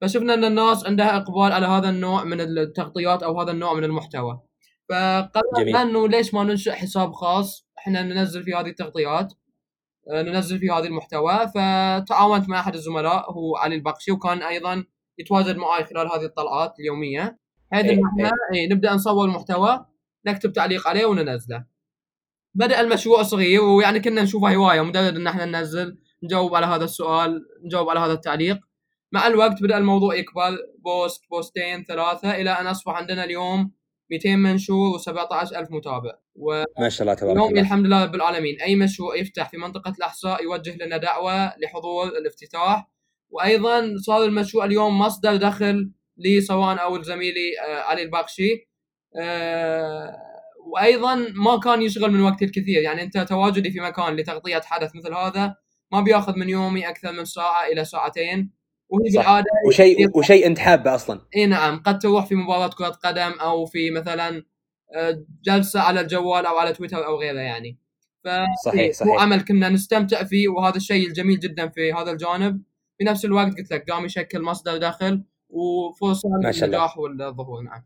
[0.01, 4.41] فشفنا إن الناس عندها إقبال على هذا النوع من التغطيات أو هذا النوع من المحتوى.
[4.89, 9.33] فقررنا إنه ليش ما ننشئ حساب خاص؟ إحنا ننزل فيه هذه التغطيات.
[10.11, 11.49] آه، ننزل فيه هذا المحتوى.
[11.55, 14.85] فتعاونت مع أحد الزملاء هو علي البقشي وكان أيضا
[15.19, 17.39] يتواجد معي خلال هذه الطلعات اليومية.
[17.73, 18.33] بحيث ان إحنا
[18.71, 19.87] نبدأ نصور المحتوى
[20.27, 21.65] نكتب تعليق عليه وننزله.
[22.55, 27.47] بدأ المشروع صغير ويعني كنا نشوفه هوايه مجرد إن إحنا ننزل نجاوب على هذا السؤال
[27.65, 28.59] نجاوب على هذا التعليق.
[29.13, 33.73] مع الوقت بدأ الموضوع يكبر بوست بوستين ثلاثة إلى أن أصبح عندنا اليوم
[34.11, 36.13] 200 منشور و17 ألف متابع.
[36.35, 37.61] و ما شاء الله تبارك اليوم الله.
[37.61, 38.61] الحمد لله رب العالمين.
[38.61, 42.94] أي مشروع يفتح في منطقة الأحصاء يوجه لنا دعوة لحضور الافتتاح
[43.31, 48.69] وأيضا صار المشروع اليوم مصدر دخل لي سواء أو لزميلي آه، علي الباقشي.
[49.21, 50.17] آه،
[50.67, 52.83] وأيضا ما كان يشغل من وقتي الكثير.
[52.83, 55.55] يعني أنت تواجدي في مكان لتغطية حدث مثل هذا
[55.93, 58.53] ما بيأخذ من يومي أكثر من ساعة إلى ساعتين.
[58.89, 59.21] وهي صح.
[59.21, 61.21] بالعادة وشيء وشيء أنت حابه أصلا.
[61.37, 64.45] إي نعم قد تروح في مباراة كرة قدم أو في مثلا
[64.97, 67.79] آه، جلسة على الجوال أو على تويتر أو غيره يعني.
[68.25, 68.29] ف
[68.65, 69.23] صحيح إيه، هو صحيح.
[69.23, 72.63] عمل كنا نستمتع فيه وهذا الشيء الجميل جدا في هذا الجانب.
[72.99, 75.23] في نفس الوقت قلت لك قام يشكل مصدر دخل
[75.55, 76.51] الله.
[76.53, 77.85] للنجاح والظهور نعم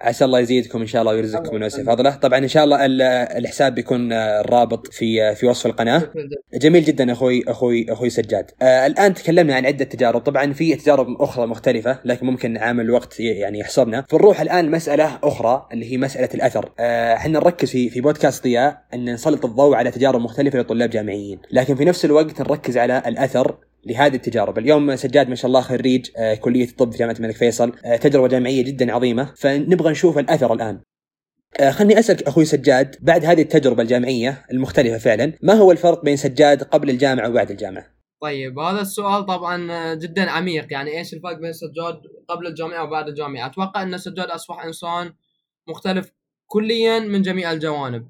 [0.00, 3.02] عسى الله يزيدكم إن شاء الله ويرزقكم من وسع فضله طبعا إن شاء الله ال-
[3.02, 6.12] الحساب بيكون آه، الرابط في آه، في وصف القناة.
[6.54, 8.50] جميل جدا أخوي أخوي أخوي سجاد.
[8.62, 13.20] آه الآن تكلمنا عن عدة تجارب، طبعا في تجارب أخرى مختلفة لكن ممكن عامل الوقت
[13.20, 16.72] يعني يحصرنا، فنروح الآن مسألة أخرى اللي هي مسألة الأثر.
[16.78, 21.38] آه، إحنا نركز في في بودكاست ضياء أن نسلط الضوء على تجارب مختلفة لطلاب جامعيين،
[21.50, 26.10] لكن في نفس الوقت نركز على الأثر لهذه التجارب، اليوم سجاد ما شاء الله خريج
[26.16, 30.52] آه كلية الطب في جامعة الملك فيصل، آه تجربة جامعية جدا عظيمة، فنبغى نشوف الأثر
[30.52, 30.80] الآن.
[31.60, 36.16] آه، خلني أسألك أخوي سجاد بعد هذه التجربة الجامعية المختلفة فعلا ما هو الفرق بين
[36.16, 37.86] سجاد قبل الجامعة وبعد الجامعة
[38.22, 43.46] طيب هذا السؤال طبعا جدا عميق يعني إيش الفرق بين سجاد قبل الجامعة وبعد الجامعة؟
[43.46, 45.12] أتوقع أن سجاد أصبح إنسان
[45.68, 46.12] مختلف
[46.46, 48.08] كليا من جميع الجوانب.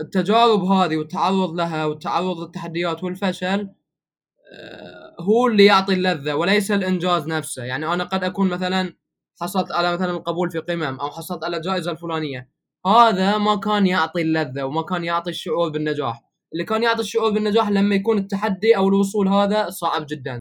[0.00, 3.68] التجارب هذه والتعرض لها والتعرض للتحديات والفشل
[5.20, 8.96] هو اللي يعطي اللذة وليس الإنجاز نفسه، يعني أنا قد أكون مثلا
[9.40, 12.48] حصلت على مثلا القبول في قمم أو حصلت على الجائزة الفلانية،
[12.86, 16.22] هذا ما كان يعطي اللذة وما كان يعطي الشعور بالنجاح.
[16.52, 20.38] اللي كان يعطي الشعور بالنجاح لما يكون التحدي أو الوصول هذا صعب جدا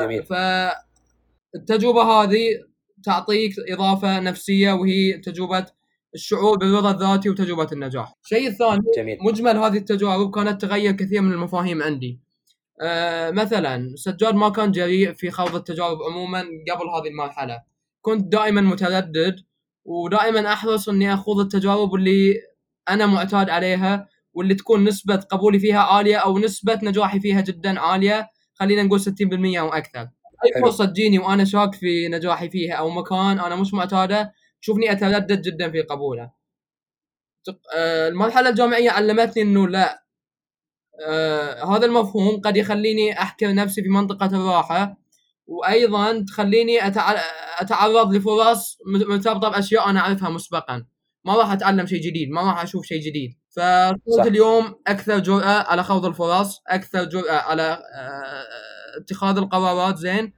[0.00, 0.24] جميل
[1.54, 2.46] فالتجربه هذه
[3.04, 5.66] تعطيك إضافة نفسية وهي تجربة
[6.14, 8.12] الشعور بالرضا الذاتي وتجربة النجاح.
[8.24, 12.23] الشيء الثاني جميل مجمل هذه التجارب كانت تغير كثير من المفاهيم عندي.
[12.80, 17.62] آه مثلا سجاد ما كان جريء في خوض التجارب عموما قبل هذه المرحلة.
[18.02, 19.36] كنت دائما متردد
[19.84, 22.34] ودائما أحرص إني أخوض التجارب اللي
[22.88, 28.28] أنا معتاد عليها واللي تكون نسبة قبولي فيها عالية أو نسبة نجاحي فيها جدا عالية
[28.54, 30.00] خلينا نقول 60% أو أكثر
[30.46, 30.64] أي حلو.
[30.64, 35.70] فرصة تجيني وأنا شاك في نجاحي فيها أو مكان أنا مش معتادة تشوفني أتردد جدا
[35.70, 36.30] في قبوله
[37.76, 40.03] آه، المرحلة الجامعية علمتني أنه لا
[41.00, 44.96] آه، هذا المفهوم قد يخليني أحكر نفسي في منطقة الراحة
[45.46, 46.86] وأيضا تخليني
[47.60, 50.84] أتعرض لفرص مرتبطة بأشياء أنا أعرفها مسبقا.
[51.24, 53.38] ما راح أتعلم شيء جديد ما راح أشوف شيء جديد.
[53.50, 57.62] فصرت اليوم أكثر جرأة على خوض الفرص، أكثر جرأة على
[57.94, 60.32] آه، اتخاذ القرارات زين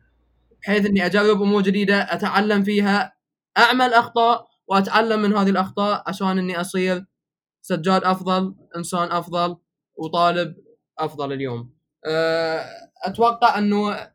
[0.63, 3.13] بحيث إني أجرب أمور جديدة أتعلم فيها
[3.59, 7.05] أعمل أخطاء وأتعلم من هذه الأخطاء عشان إني أصير
[7.63, 9.57] سجاد أفضل، إنسان أفضل.
[9.97, 10.57] وطالب
[10.99, 11.77] أفضل اليوم.
[12.07, 12.65] آه،
[13.05, 14.11] أتوقع إنه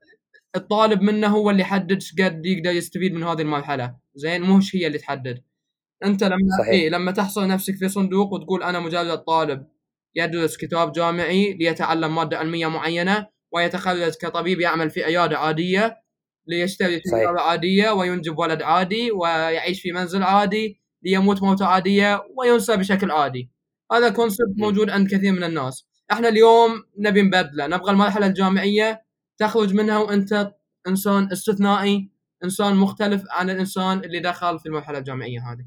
[0.56, 4.98] الطالب منه هو اللي يحدد قد يقدر يستفيد من هذه المرحلة، زين مش هي اللي
[4.98, 5.44] تحدد.
[6.06, 6.74] أنت لما صحيح.
[6.74, 9.68] إيه لما تحصر نفسك في صندوق وتقول أنا مجرد طالب
[10.16, 15.98] يدرس كتاب جامعي ليتعلم مادة علمية معينة ويتخرج كطبيب يعمل في عيادة عادية
[16.48, 17.02] ليشتري.
[17.06, 23.52] سياره عادية وينجب ولد عادي ويعيش في منزل عادي ليموت موتة عادية وينسى بشكل عادي
[23.94, 24.54] هذا كونسبت.
[24.58, 25.88] موجود عند كثير من الناس.
[26.12, 27.68] إحنا اليوم نبي نبدله.
[27.68, 29.04] نبغى المرحلة الجامعية
[29.38, 30.54] تخرج منها وانت
[30.88, 32.12] انسان استثنائي
[32.44, 35.66] انسان مختلف عن الانسان اللي دخل في المرحلة الجامعية هذه.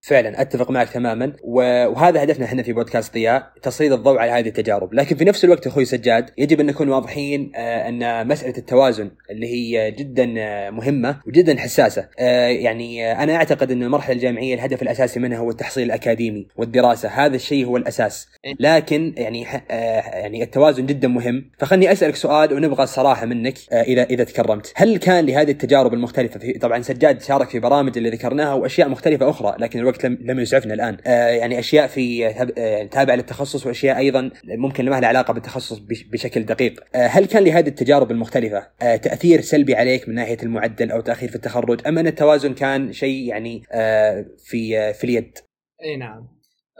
[0.00, 1.32] فعلا أتفق معك تماما.
[1.44, 4.94] وهذا هدفنا إحنا في بودكاست ضياء تسليط الضوء على هذه التجارب.
[4.94, 9.46] لكن في نفس الوقت أخوي سجاد يجب أن نكون واضحين آه، أن مسألة التوازن اللي
[9.46, 10.26] هي جدا
[10.70, 12.08] مهمة وجدا حساسة.
[12.18, 17.08] آه، يعني آه، أنا أعتقد أن المرحلة الجامعية الهدف الأساسي منها هو التحصيل الأكاديمي والدراسة.
[17.08, 18.28] هذا الشيء هو الأساس.
[18.60, 21.50] لكن يعني يعني التوازن جدا مهم.
[21.58, 24.72] فخلني أسألك سؤال ونبغى الصراحة منك إذا إذا تكرمت.
[24.76, 29.30] هل كان لهذه التجارب المختلفة في طبعا سجاد شارك في برامج اللي ذكرناها وأشياء مختلفة
[29.30, 30.96] أخرى لكن الوقت لم, لم يسعفنا الآن.
[31.06, 32.26] آه، يعني أشياء في
[32.58, 36.80] آه، تابعة للتخصص وأشياء أيضا ممكن ما لها علاقة بالتخصص بش- بشكل دقيق.
[36.94, 41.28] آه، هل كان لهذه التجارب المختلفة آه، تأثير سلبي عليك من ناحية المعدل أو تأخير
[41.28, 45.38] في التخرج أم أن التوازن كان شيء يعني آه، في آه، في اليد؟
[45.84, 46.28] إي نعم.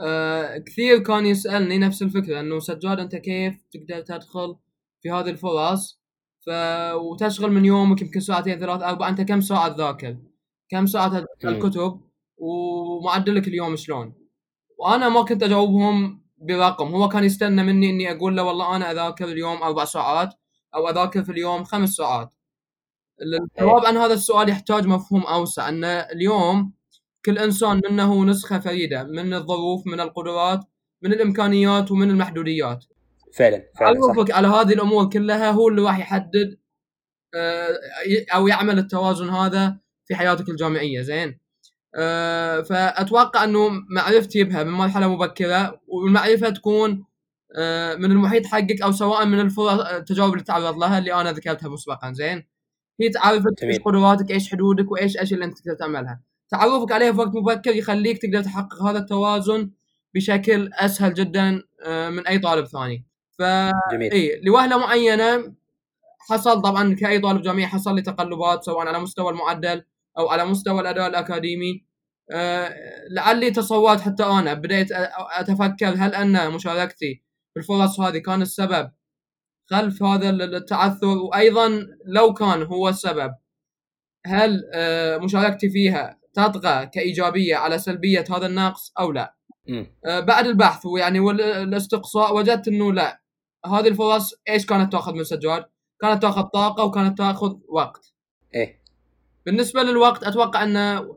[0.06, 4.56] آه كثير كان يسألني نفس الفكرة إنه سجاد أنت كيف تقدر تدخل
[5.02, 6.00] في هذه الفرص؟
[6.46, 6.50] ف
[6.94, 10.16] وتشغل من يومك يمكن ساعتين ثلاث أربع أنت كم ساعة تذاكر؟
[10.70, 11.24] كم ساعة.
[11.44, 12.00] الكتب؟
[12.36, 14.14] ومعدلك اليوم شلون؟
[14.78, 16.94] وأنا ما كنت أجاوبهم برقم.
[16.94, 20.34] هو كان يستنى مني إني أقول له والله أنا أذاكر اليوم أربع ساعات
[20.74, 22.34] أو أذاكر في اليوم خمس ساعات.
[23.22, 25.68] الجواب عن هذا السؤال يحتاج مفهوم أوسع.
[25.68, 26.72] أن اليوم
[27.24, 30.64] كل إنسان منه نسخة فريدة من الظروف من القدرات
[31.02, 32.84] من الإمكانيات ومن المحدوديات.
[33.34, 34.36] فعلا فعلا صح.
[34.36, 36.58] على هذه الأمور كلها هو اللي راح يحدد
[37.34, 37.78] آه،
[38.34, 41.00] أو يعمل التوازن هذا في حياتك الجامعية.
[41.00, 41.45] زين؟
[41.96, 47.04] آه، فأتوقع إنه معرفتي بها من مرحلة مبكرة والمعرفة تكون
[47.58, 51.68] آه، من المحيط حقك أو سواء من الفرص التجارب اللي تعرض لها اللي أنا ذكرتها
[51.68, 52.46] مسبقا زين؟
[53.00, 53.62] هي تعرفك.
[53.62, 56.20] إيش قدراتك إيش حدودك وإيش إيش اللي أنت تقدر تعملها.
[56.48, 59.70] تعرفك عليها في وقت مبكر يخليك تقدر تحقق هذا التوازن
[60.14, 63.06] بشكل أسهل جدا آه، من أي طالب ثاني.
[63.38, 63.42] ف
[64.12, 65.54] اي لوهلة معينة
[66.30, 69.82] حصل طبعا كأي طالب جامعي حصل لي تقلبات سواء على مستوى المعدل
[70.18, 71.85] أو على مستوى الأداء الأكاديمي.
[73.10, 74.88] لعلي تصورت حتى أنا بديت
[75.32, 77.22] أتفكر هل أن مشاركتي
[77.54, 78.90] في الفرص هذه كان السبب
[79.70, 83.34] خلف هذا ال- التعثر وأيضا لو كان هو السبب
[84.26, 89.34] هل أه مشاركتي فيها تطغى كإيجابية على سلبية هذا النقص أو لا؟
[90.06, 93.22] آه، بعد البحث ويعني والاستقصاء وجدت إنه لا
[93.66, 95.64] هذه الفرص إيش كانت تأخذ من سجاد؟
[96.00, 98.12] كانت تأخذ طاقة وكانت تأخذ وقت.
[98.54, 98.82] إيه
[99.46, 100.76] بالنسبة للوقت أتوقع أن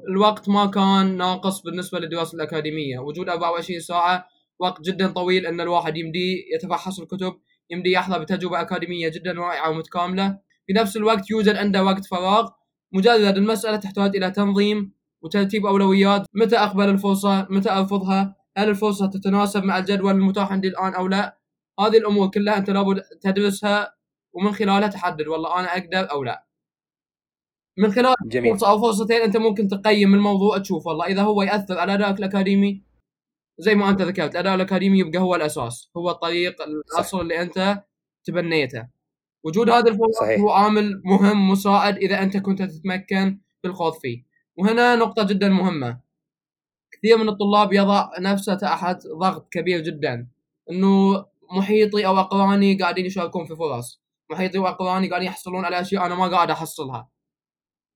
[0.09, 4.27] الوقت ما كان ناقص بالنسبة للدراسة الأكاديمية، وجود 24 ساعة
[4.59, 7.33] وقت جدا طويل أن الواحد يمدي يتفحص الكتب،
[7.69, 12.49] يمدي يحظى بتجربة أكاديمية جدا رائعة ومتكاملة، في نفس الوقت يوجد عنده وقت فراغ،
[12.93, 19.63] مجرد المسألة تحتاج إلى تنظيم وترتيب أولويات، متى أقبل الفرصة؟ متى أرفضها؟ هل الفرصة تتناسب
[19.63, 21.39] مع الجدول المتاح عندي الآن أو لا؟
[21.79, 23.93] هذه الأمور كلها أنت لابد تدرسها
[24.33, 26.48] ومن خلالها تحدد والله أنا أقدر أو لا.
[27.79, 28.51] من خلال جميل.
[28.51, 31.05] فرصة أو فرصتين أنت ممكن تقيم الموضوع تشوف والله.
[31.05, 32.83] إذا هو يأثر على ادائك الأكاديمي
[33.57, 35.89] زي ما أنت ذكرت الأداء الأكاديمي يبقى هو الأساس.
[35.97, 37.83] هو الطريق الأصل اللي أنت
[38.23, 38.87] تبنيته.
[39.43, 40.39] وجود هذه الفرص صحيح.
[40.41, 44.23] هو عامل مهم مساعد إذا أنت كنت تتمكن بالخوض فيه.
[44.55, 45.99] وهنا نقطة جدا مهمة.
[46.91, 50.27] كثير من الطلاب يضع نفسه تحت ضغط كبير جدا.
[50.71, 54.01] إنه محيطي أو أقراني قاعدين يشاركون في فرص.
[54.31, 57.09] محيطي وأقراني قاعدين يحصلون على أشياء أنا ما قاعد أحصلها.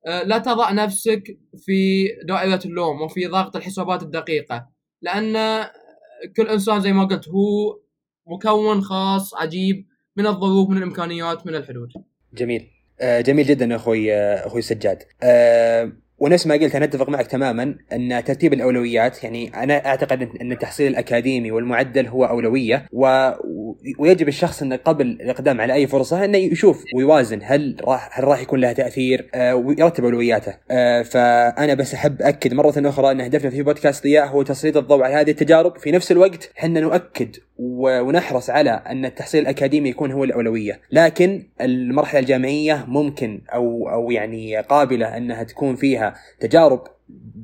[0.06, 4.68] لا تضع نفسك في دائرة اللوم وفي ضغط الحسابات الدقيقة
[5.01, 5.64] لأن
[6.38, 7.80] كل إنسان زي ما قلت هو
[8.28, 11.89] مكون خاص عجيب من الظروف من الإمكانيات من الحدود.
[12.34, 12.70] جميل.
[12.99, 15.04] آه، جميل جدا أخوي آه، أخوي سجاد.
[15.24, 15.91] آه،
[16.24, 20.88] ونفس ما قلت أنا أتفق معك تماما أن ترتيب الأولويات يعني أنا أعتقد ان التحصيل
[20.88, 23.32] الأكاديمي والمعدل هو أولوية و...
[23.99, 28.41] ويجب الشخص انه قبل الإقدام على أي فرصة إنه يشوف ويوازن هل راح هل راح
[28.41, 30.53] يكون لها تأثير آه، ويرتب أولوياته.
[30.71, 35.03] آه، فأنا بس أحب أكد مرة أخرى إن هدفنا في بودكاست ضياء هو تسليط الضوء
[35.03, 35.78] على هذه التجارب.
[35.78, 42.19] في نفس الوقت إحنا نؤكد ونحرص على أن التحصيل الأكاديمي يكون هو الأولوية، لكن المرحلة
[42.19, 46.84] الجامعية ممكن أو أو يعني قابلة إنها تكون فيها تجارب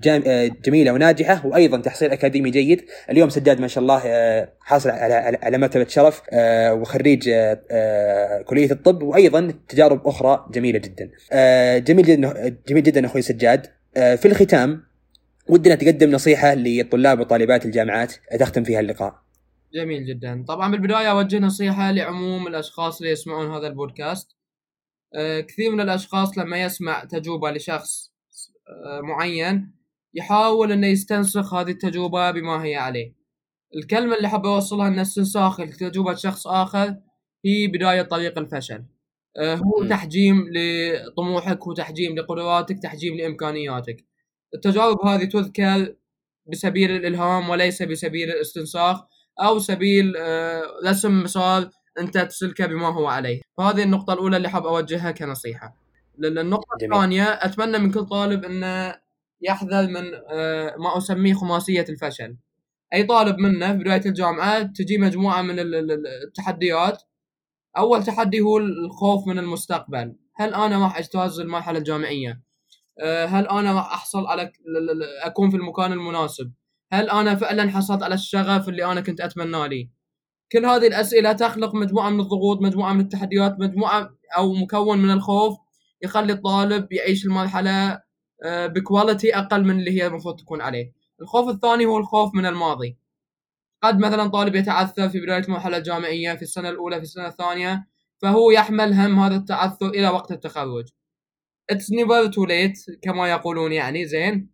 [0.07, 5.37] آه، جميلة وناجحة وأيضا تحصيل أكاديمي جيد، اليوم سجاد ما شاء الله آه، حاصل على
[5.43, 7.29] على مرتبة شرف آه، وخريج
[8.45, 11.09] كلية الطب وأيضا تجارب أخرى جميلة جدا.
[11.79, 13.67] جميل جدا جميل جدا أخوي سجاد.
[13.93, 14.83] في الختام
[15.47, 19.15] ودنا تقدم نصيحة للطلاب وطالبات الجامعات تختم فيها اللقاء.
[19.73, 24.27] جميل جدا طبعا بالبداية أوجه نصيحة لعموم الأشخاص اللي يسمعون هذا البودكاست
[25.47, 28.08] كثير من الأشخاص لما يسمع تجربة لشخص
[29.03, 29.71] معين
[30.13, 33.13] يحاول أنه يستنسخ هذه التجربة بما هي عليه.
[33.75, 36.95] الكلمة اللي حاب أوصلها أن استنساخ تجربة شخص آخر
[37.45, 38.83] هي بداية طريق الفشل.
[39.37, 39.87] آه، هو.
[39.89, 44.05] تحجيم لطموحك وتحجيم لقدراتك تحجيم لإمكانياتك.
[44.55, 45.95] التجارب هذه تذكر
[46.51, 49.01] بسبيل الإلهام وليس بسبيل الاستنساخ
[49.41, 50.13] أو سبيل
[50.85, 53.41] رسم مسار أنت تسلكه بما هو عليه.
[53.57, 55.88] فهذه النقطة الأولى اللي حاب أوجهها كنصيحة.
[56.27, 56.93] النقطة جميل.
[56.93, 58.95] الثانية أتمنى من كل طالب أنه
[59.41, 62.37] يحذر من آه، ما أسميه خماسية الفشل.
[62.93, 65.55] أي طالب منا في بداية الجامعة تجي مجموعة من
[66.27, 67.03] التحديات.
[67.77, 70.15] أول تحدي هو الخوف من المستقبل.
[70.35, 72.41] هل أنا راح أجتاز المرحلة الجامعية؟
[72.99, 74.51] آه، هل أنا راح أحصل على
[75.23, 76.51] أكون في المكان المناسب؟
[76.91, 79.89] هل أنا فعلا حصلت على الشغف اللي أنا كنت أتمنى لي؟
[80.51, 85.57] كل هذه الأسئلة تخلق مجموعة من الضغوط مجموعة من التحديات مجموعة أو مكون من الخوف
[86.01, 88.01] يخلي الطالب يعيش المرحلة
[88.43, 90.93] آه، بكواليتي أقل من اللي هي المفروض تكون عليه.
[91.21, 92.97] الخوف الثاني هو الخوف من الماضي.
[93.83, 97.87] قد مثلا طالب يتعثر في بداية المرحلة الجامعية في السنة الأولى في السنة الثانية
[98.21, 100.87] فهو يحمل هم هذا التعثر إلى وقت التخرج.
[101.73, 104.49] It's never too late كما يقولون يعني زين؟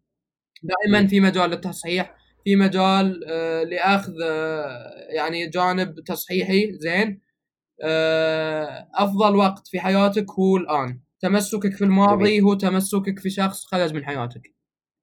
[0.64, 7.22] دائما في مجال للتصحيح في مجال آه لأخذ آه يعني جانب تصحيحي زين؟
[8.96, 11.05] أفضل وقت في حياتك هو الآن.
[11.26, 12.44] تمسكك في الماضي جميل.
[12.44, 14.56] هو تمسكك في شخص خرج من حياتك.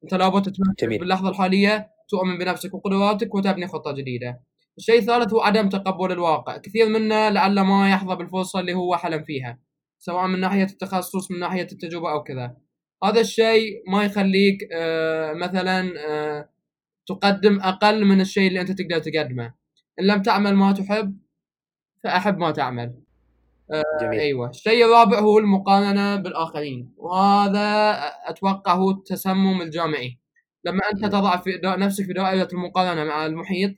[0.05, 4.41] أنت لابد تتمسك باللحظة الحالية تؤمن بنفسك وقدراتك وتبني خطة جديدة.
[4.79, 6.57] الشيء الثالث هو عدم تقبل الواقع.
[6.57, 9.59] كثير منا لعل ما يحظى بالفرصة اللي هو حلم فيها
[9.99, 12.57] سواء من ناحية التخصص من ناحية التجربة أو كذا.
[13.05, 16.49] هذا الشيء ما يخليك آه مثلا آه
[17.07, 19.55] تقدم أقل من الشيء اللي أنت تقدر تقدمه.
[20.01, 21.19] إن لم تعمل ما تحب
[22.05, 23.02] فأحب ما تعمل.
[24.01, 24.21] جميل.
[24.21, 24.51] أيوه.
[24.51, 27.61] الشيء الرابع هو المقارنة بالآخرين وهذا
[28.27, 30.19] أتوقع هو التسمم الجامعي.
[30.65, 33.71] لما أنت تضع في نفسك في دائرة المقارنة مع المحيط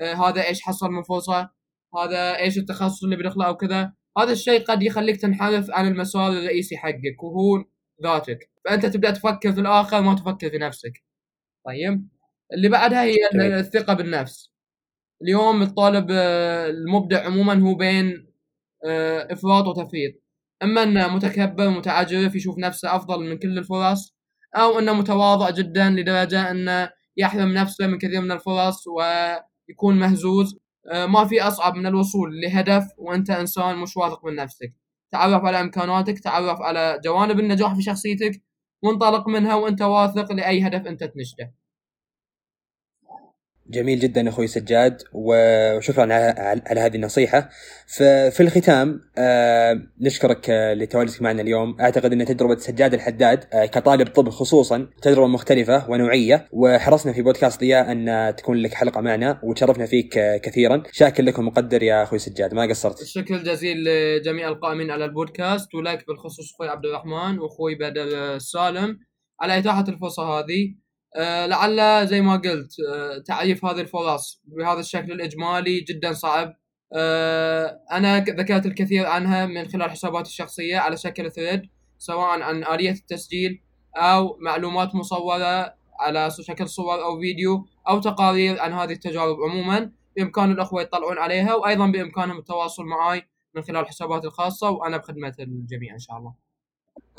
[0.00, 1.50] آه هذا إيش حصل من فرصة؟
[1.96, 6.76] هذا إيش التخصص اللي بيدخله أو كذا هذا الشيء قد يخليك تنحرف عن المسار الرئيسي
[6.76, 7.64] حقك وهو
[8.02, 8.50] ذاتك.
[8.64, 10.92] فأنت تبدأ تفكر في الآخر ما تفكر في نفسك.
[11.66, 12.08] طيب.
[12.54, 13.16] اللي بعدها هي
[13.60, 14.52] الثقة بالنفس.
[15.22, 18.25] اليوم الطالب آه، المبدع عموما هو بين
[19.32, 20.14] إفراط وتفريط.
[20.62, 24.16] أما انه متكبر متعجرف يشوف نفسه أفضل من كل الفرص
[24.56, 30.58] أو انه متواضع جدا لدرجة انه يحرم نفسه من كثير من الفرص ويكون مهزوز
[30.92, 34.74] آه، ما في أصعب من الوصول لهدف وأنت إنسان مش واثق من نفسك.
[35.12, 38.42] تعرف على إمكاناتك تعرف على جوانب النجاح في شخصيتك
[38.82, 41.54] وانطلق منها وأنت واثق لأي هدف أنت تنشده
[43.70, 47.48] جميل جدا أخوي سجاد وشكرا على, هذه النصيحة.
[48.30, 51.80] في الختام آه، نشكرك لتواجدك معنا اليوم.
[51.80, 56.48] أعتقد أن تجربة سجاد الحداد آه، كطالب طب خصوصا تجربة مختلفة ونوعية.
[56.52, 60.82] وحرصنا في بودكاست ضياء أن تكون لك حلقة معنا وتشرفنا فيك كثيرا.
[60.92, 62.54] شاكر لك ومقدر يا أخوي سجاد.
[62.54, 68.38] ما قصرت؟ الشكر الجزيل لجميع القائمين على البودكاست ولك بالخصوص أخوي عبد الرحمن وأخوي بدر
[68.38, 68.98] سالم.
[69.40, 70.85] على إتاحة الفرصة هذه آه،
[71.46, 76.56] لعل زي ما قلت آه، تعريف هذه الفرص بهذا الشكل الإجمالي جدا صعب
[76.92, 81.62] آه، أنا ذكرت الكثير عنها من خلال حساباتي الشخصية على شكل ثريد
[81.98, 83.62] سواء عن آلية التسجيل
[83.96, 90.50] أو معلومات مصورة على شكل صور أو فيديو أو تقارير عن هذه التجارب عموما بإمكان
[90.50, 93.22] الأخوة يطلعون عليها وأيضا بإمكانهم التواصل معي
[93.54, 96.45] من خلال حساباتي الخاصة وأنا بخدمه الجميع إن شاء الله.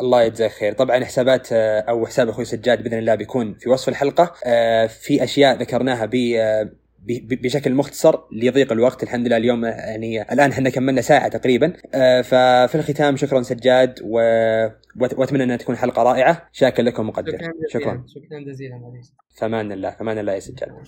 [0.01, 0.73] الله يجزاك خير.
[0.73, 4.33] طبعا حسابات آه، أو حساب أخوي سجاد بإذن الله بيكون في وصف الحلقة.
[4.45, 6.69] آه، في أشياء ذكرناها آه،
[7.09, 9.03] بشكل مختصر ليضيق الوقت.
[9.03, 11.73] الحمد لله اليوم يعني الآن إحنا كملنا ساعة تقريبا.
[12.21, 14.19] ففي الختام شكرا سجاد و...
[15.17, 16.49] وأتمنى أنها تكون حلقة رائعة.
[16.51, 17.31] شاكر لكم مقدر.
[17.31, 19.01] شكرا شكرا, شكرا جزيلا.
[19.37, 20.87] فمان الله فمان الله يا سجاد.